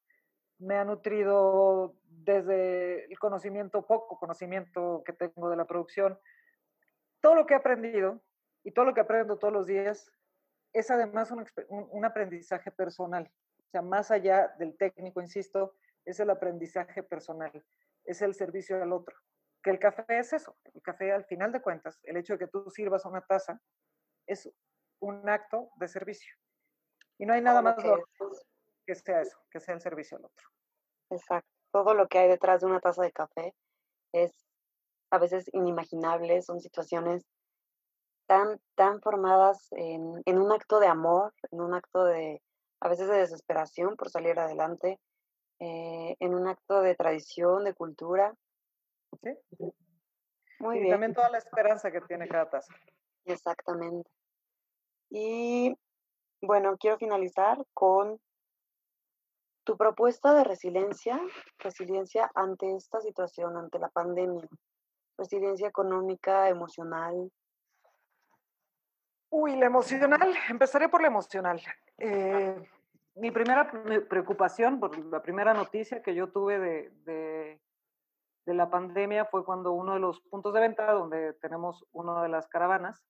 [0.60, 6.18] me ha nutrido desde el conocimiento, poco conocimiento que tengo de la producción,
[7.20, 8.22] todo lo que he aprendido
[8.64, 10.10] y todo lo que aprendo todos los días
[10.72, 13.30] es además un, un, aprendizaje personal.
[13.76, 15.74] Sea, más allá del técnico, insisto,
[16.06, 17.62] es el aprendizaje personal,
[18.06, 19.14] es el servicio al otro.
[19.62, 22.46] Que el café es eso, el café al final de cuentas, el hecho de que
[22.46, 23.60] tú sirvas una taza
[24.26, 24.50] es
[25.00, 26.34] un acto de servicio.
[27.18, 27.94] Y no hay nada más que,
[28.86, 30.48] que sea eso, que sea el servicio al otro.
[31.10, 31.50] Exacto.
[31.70, 33.54] Todo lo que hay detrás de una taza de café
[34.14, 34.48] es
[35.10, 37.26] a veces inimaginable, son situaciones
[38.26, 42.40] tan, tan formadas en, en, un acto de amor, en un acto de,
[42.86, 45.00] a veces de desesperación por salir adelante,
[45.58, 48.32] eh, en un acto de tradición, de cultura.
[49.22, 49.34] Sí.
[50.60, 52.72] Muy y también toda la esperanza que tiene cada taza.
[53.24, 54.08] Exactamente.
[55.10, 55.76] Y
[56.40, 58.20] bueno, quiero finalizar con
[59.64, 61.20] tu propuesta de resiliencia,
[61.58, 64.48] resiliencia ante esta situación, ante la pandemia,
[65.18, 67.32] resiliencia económica, emocional.
[69.28, 71.60] Uy, la emocional, empezaré por la emocional.
[71.98, 72.68] Eh,
[73.16, 73.70] mi primera
[74.08, 77.60] preocupación, la primera noticia que yo tuve de,
[78.44, 82.46] la pandemia fue cuando uno de los puntos de venta, donde tenemos una de las
[82.46, 83.02] caravanas,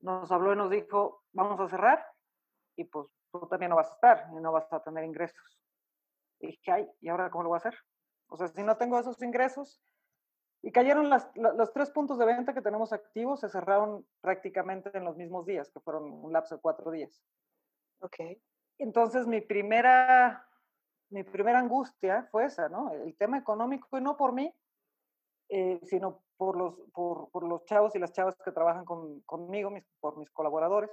[0.00, 2.04] nos habló y nos dijo, vamos a cerrar,
[2.76, 5.58] y pues tú también no vas a estar y no vas a tener ingresos.
[6.40, 7.74] Y dije, ay, ¿y ahora cómo lo voy a hacer?
[8.28, 9.80] O sea, si no tengo esos ingresos,
[10.62, 15.16] y cayeron los tres puntos de venta que tenemos activos, se cerraron prácticamente en los
[15.16, 17.22] mismos días, que fueron un lapso de cuatro días.
[18.00, 18.16] Ok.
[18.80, 20.48] Entonces mi primera,
[21.10, 22.90] mi primera angustia fue esa, ¿no?
[22.92, 24.54] El tema económico, y no por mí,
[25.50, 29.68] eh, sino por los, por, por, los chavos y las chavas que trabajan con, conmigo,
[29.68, 30.90] mis, por mis colaboradores.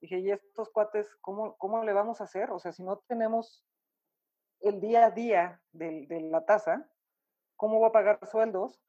[0.00, 2.50] Dije, ¿y estos cuates cómo, cómo le vamos a hacer?
[2.50, 3.62] O sea, si no tenemos
[4.60, 6.90] el día a día de, de la tasa,
[7.56, 8.80] ¿cómo va a pagar sueldos?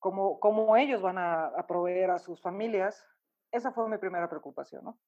[0.00, 3.02] ¿Cómo, cómo ellos van a, a, proveer a sus familias?
[3.50, 4.98] Esa fue mi primera preocupación, ¿no?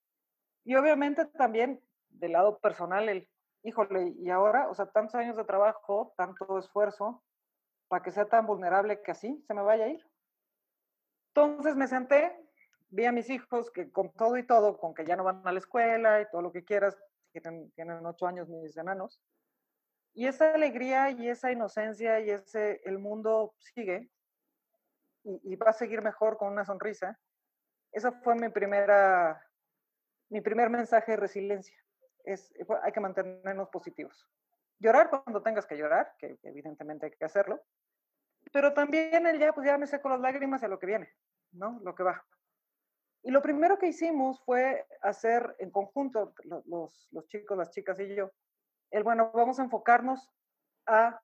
[0.65, 1.83] Y obviamente también
[2.19, 3.29] del lado personal, el,
[3.63, 7.23] híjole, y ahora, o sea, tantos años de trabajo, tanto esfuerzo,
[7.89, 10.05] para que sea tan vulnerable que así se me vaya a ir.
[11.35, 12.37] Entonces me senté,
[12.89, 15.53] vi a mis hijos que con todo y todo, con que ya no van a
[15.53, 16.97] la escuela y todo lo que quieras,
[17.33, 19.21] tienen, tienen ocho años mis enanos,
[20.15, 24.11] y esa alegría y esa inocencia y ese, el mundo sigue
[25.25, 27.19] y, y, va a seguir mejor con una sonrisa.
[27.93, 29.45] Esa fue mi primera,
[30.31, 31.77] mi primer mensaje de resiliencia.
[32.27, 32.53] Es,
[32.83, 34.29] hay que mantenernos positivos.
[34.79, 37.63] Llorar cuando tengas que llorar, que, evidentemente hay que hacerlo,
[38.53, 41.11] pero también el ya, pues ya me seco las lágrimas a lo que viene,
[41.53, 41.81] ¿no?
[41.83, 42.23] Lo que va.
[43.23, 48.31] Y lo primero que hicimos fue hacer en conjunto, los chicos, las chicas y yo,
[48.91, 50.31] el bueno, vamos a enfocarnos
[50.87, 51.21] a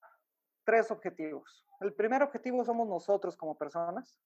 [0.64, 1.66] tres objetivos.
[1.80, 4.16] El primer objetivo somos nosotros como personas.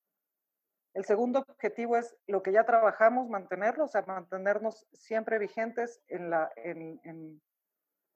[0.96, 6.32] El segundo objetivo es lo que ya trabajamos, mantenerlo, o sea, mantenernos siempre vigentes en,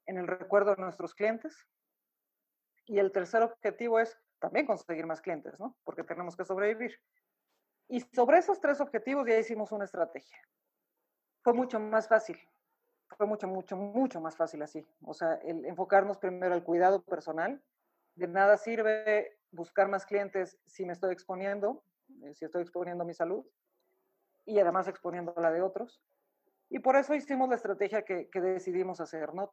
[0.07, 1.68] el recuerdo de nuestros clientes.
[2.87, 5.76] Y el tercer objetivo es también conseguir más clientes, ¿no?
[5.85, 6.99] Porque tenemos que sobrevivir.
[7.87, 10.39] Y sobre esos tres objetivos ya hicimos una estrategia.
[11.45, 12.41] Fue mucho más fácil
[13.18, 14.87] fue mucho, mucho, mucho más fácil así.
[15.05, 17.62] O sea, enfocarnos primero al cuidado personal.
[18.14, 21.85] De nada sirve buscar más clientes si me estoy exponiendo,
[22.35, 23.45] si estoy exponiendo mi salud
[24.47, 26.03] y además exponiendo la de otros.
[26.68, 29.53] Y por eso hicimos la estrategia que, que decidimos hacer, ¿no?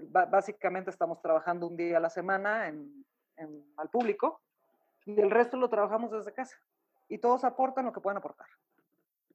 [0.00, 3.04] básicamente estamos trabajando un día a la semana en,
[3.36, 4.40] en, al público
[5.04, 6.56] y el resto lo trabajamos desde casa.
[7.08, 8.46] Y todos aportan lo que pueden aportar.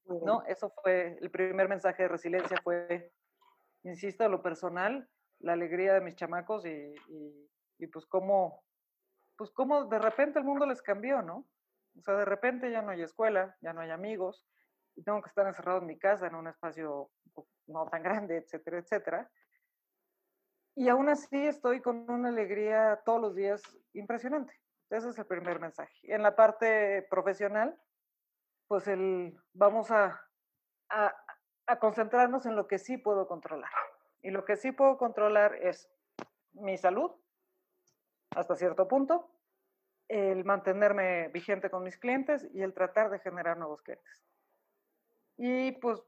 [0.05, 0.43] ¿no?
[0.45, 3.11] Eso fue el primer mensaje de resiliencia, fue,
[3.83, 5.07] insisto, lo personal,
[5.39, 8.63] la alegría de mis chamacos y, y, y, pues cómo,
[9.37, 11.45] pues cómo de repente el mundo les cambió, ¿no?
[11.97, 14.45] O sea, de repente ya no hay escuela, ya no hay amigos,
[14.95, 17.09] y tengo que estar encerrado en mi casa, en un espacio
[17.67, 19.31] no tan grande, etcétera, etcétera.
[20.75, 23.61] Y aún así estoy con una alegría todos los días
[23.93, 24.59] impresionante.
[24.89, 25.93] Ese es el primer mensaje.
[26.03, 27.79] En la parte profesional,
[28.67, 30.19] pues el, vamos a,
[30.89, 31.15] a,
[31.67, 33.71] a concentrarnos en lo que sí puedo controlar.
[34.21, 35.89] Y lo que sí puedo controlar es
[36.53, 37.11] mi salud,
[38.31, 39.29] hasta cierto punto,
[40.13, 44.23] el mantenerme vigente con mis clientes y el tratar de generar nuevos clientes.
[45.37, 46.03] Y pues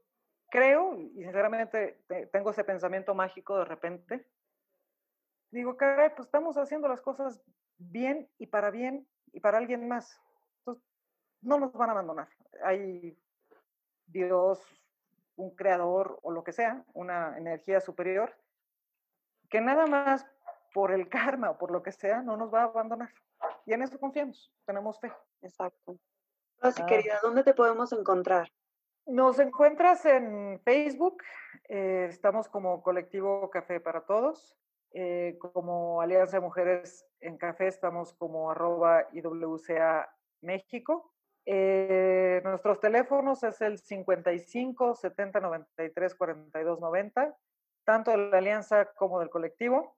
[0.49, 4.27] creo, y sinceramente tengo ese pensamiento mágico de repente,
[5.49, 7.41] digo, caray, pues estamos haciendo las cosas
[7.77, 10.21] bien y para bien y para alguien más
[11.41, 12.27] no nos van a abandonar.
[12.63, 13.17] Hay
[14.05, 14.61] Dios,
[15.35, 18.35] un creador o lo que sea, una energía superior,
[19.49, 20.27] que nada más
[20.73, 23.09] por el karma o por lo que sea no nos va a abandonar.
[23.65, 25.11] Y en eso confiamos, tenemos fe.
[25.41, 25.97] Exacto.
[26.61, 26.85] Rosy, ah.
[26.85, 28.51] querida, ¿dónde te podemos encontrar?
[29.07, 31.21] Nos encuentras en Facebook,
[31.69, 34.57] eh, estamos como Colectivo Café para Todos,
[34.91, 40.09] eh, como Alianza de Mujeres en Café estamos como arroba IWCA
[40.41, 41.11] México,
[41.45, 47.37] eh, nuestros teléfonos es el 55 70 93 42 90,
[47.83, 49.95] tanto de la alianza como del colectivo.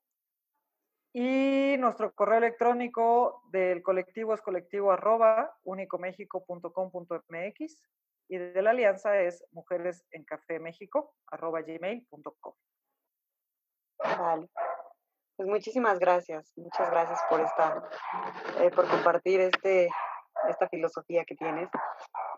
[1.20, 7.90] Y nuestro correo electrónico del colectivo es colectivo arroba unicomexico.com.mx
[8.30, 11.62] y de la alianza es mujeres en café méxico arroba.
[13.98, 14.48] Vale.
[15.36, 17.90] Pues muchísimas gracias, muchas gracias por esta,
[18.60, 19.90] eh, por compartir este,
[20.50, 21.70] esta filosofía que tienes.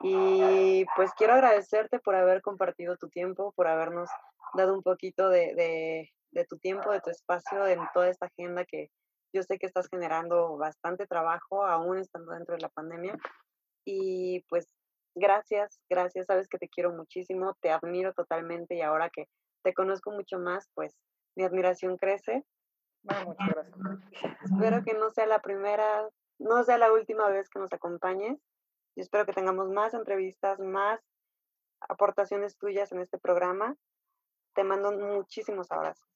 [0.02, 4.10] Y pues quiero agradecerte por haber compartido tu tiempo, por habernos
[4.54, 8.66] dado un poquito de, de, de, tu tiempo, de tu espacio en toda esta agenda
[8.66, 8.89] que
[9.34, 13.18] yo sé que estás generando bastante trabajo, aún estando dentro de la pandemia.
[13.86, 14.68] Y pues
[15.16, 19.28] gracias, gracias, sabes que te quiero muchísimo, te admiro totalmente y ahora que
[19.64, 20.95] te conozco mucho más, pues
[21.36, 22.43] mi admiración crece.
[23.04, 24.41] Bueno, muchas gracias.
[24.43, 26.10] Espero que no sea la primera
[26.40, 28.40] no sea la última vez que nos acompañes.
[28.96, 31.00] Yo espero que tengamos más entrevistas, más
[31.82, 33.76] aportaciones tuyas en este programa.
[34.54, 36.10] te mando muchísimos abrazos.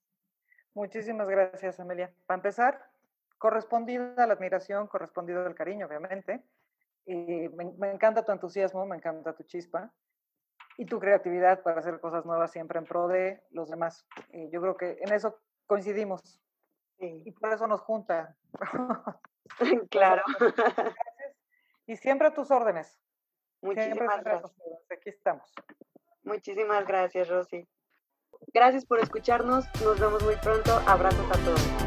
[0.74, 2.14] Muchísimas gracias, Amelia.
[2.26, 2.90] Para empezar,
[3.38, 6.44] correspondida la admiración, correspondido el cariño, obviamente.
[7.06, 9.94] Y me, encanta tu entusiasmo, me encanta tu chispa
[10.78, 14.08] y tu creatividad para hacer cosas nuevas siempre en pro de los demás.
[14.32, 16.42] Y yo creo que en eso coincidimos.
[16.98, 18.36] Y por eso nos junta.
[19.90, 20.24] claro.
[21.86, 22.98] Y siempre a tus órdenes.
[23.62, 24.52] Muchísimas gracias.
[24.90, 25.52] Aquí estamos.
[26.24, 27.68] Muchísimas gracias, Rosy.
[28.54, 29.66] Gracias por escucharnos.
[29.84, 30.82] Nos vemos muy pronto.
[30.88, 31.83] Abrazos a todos.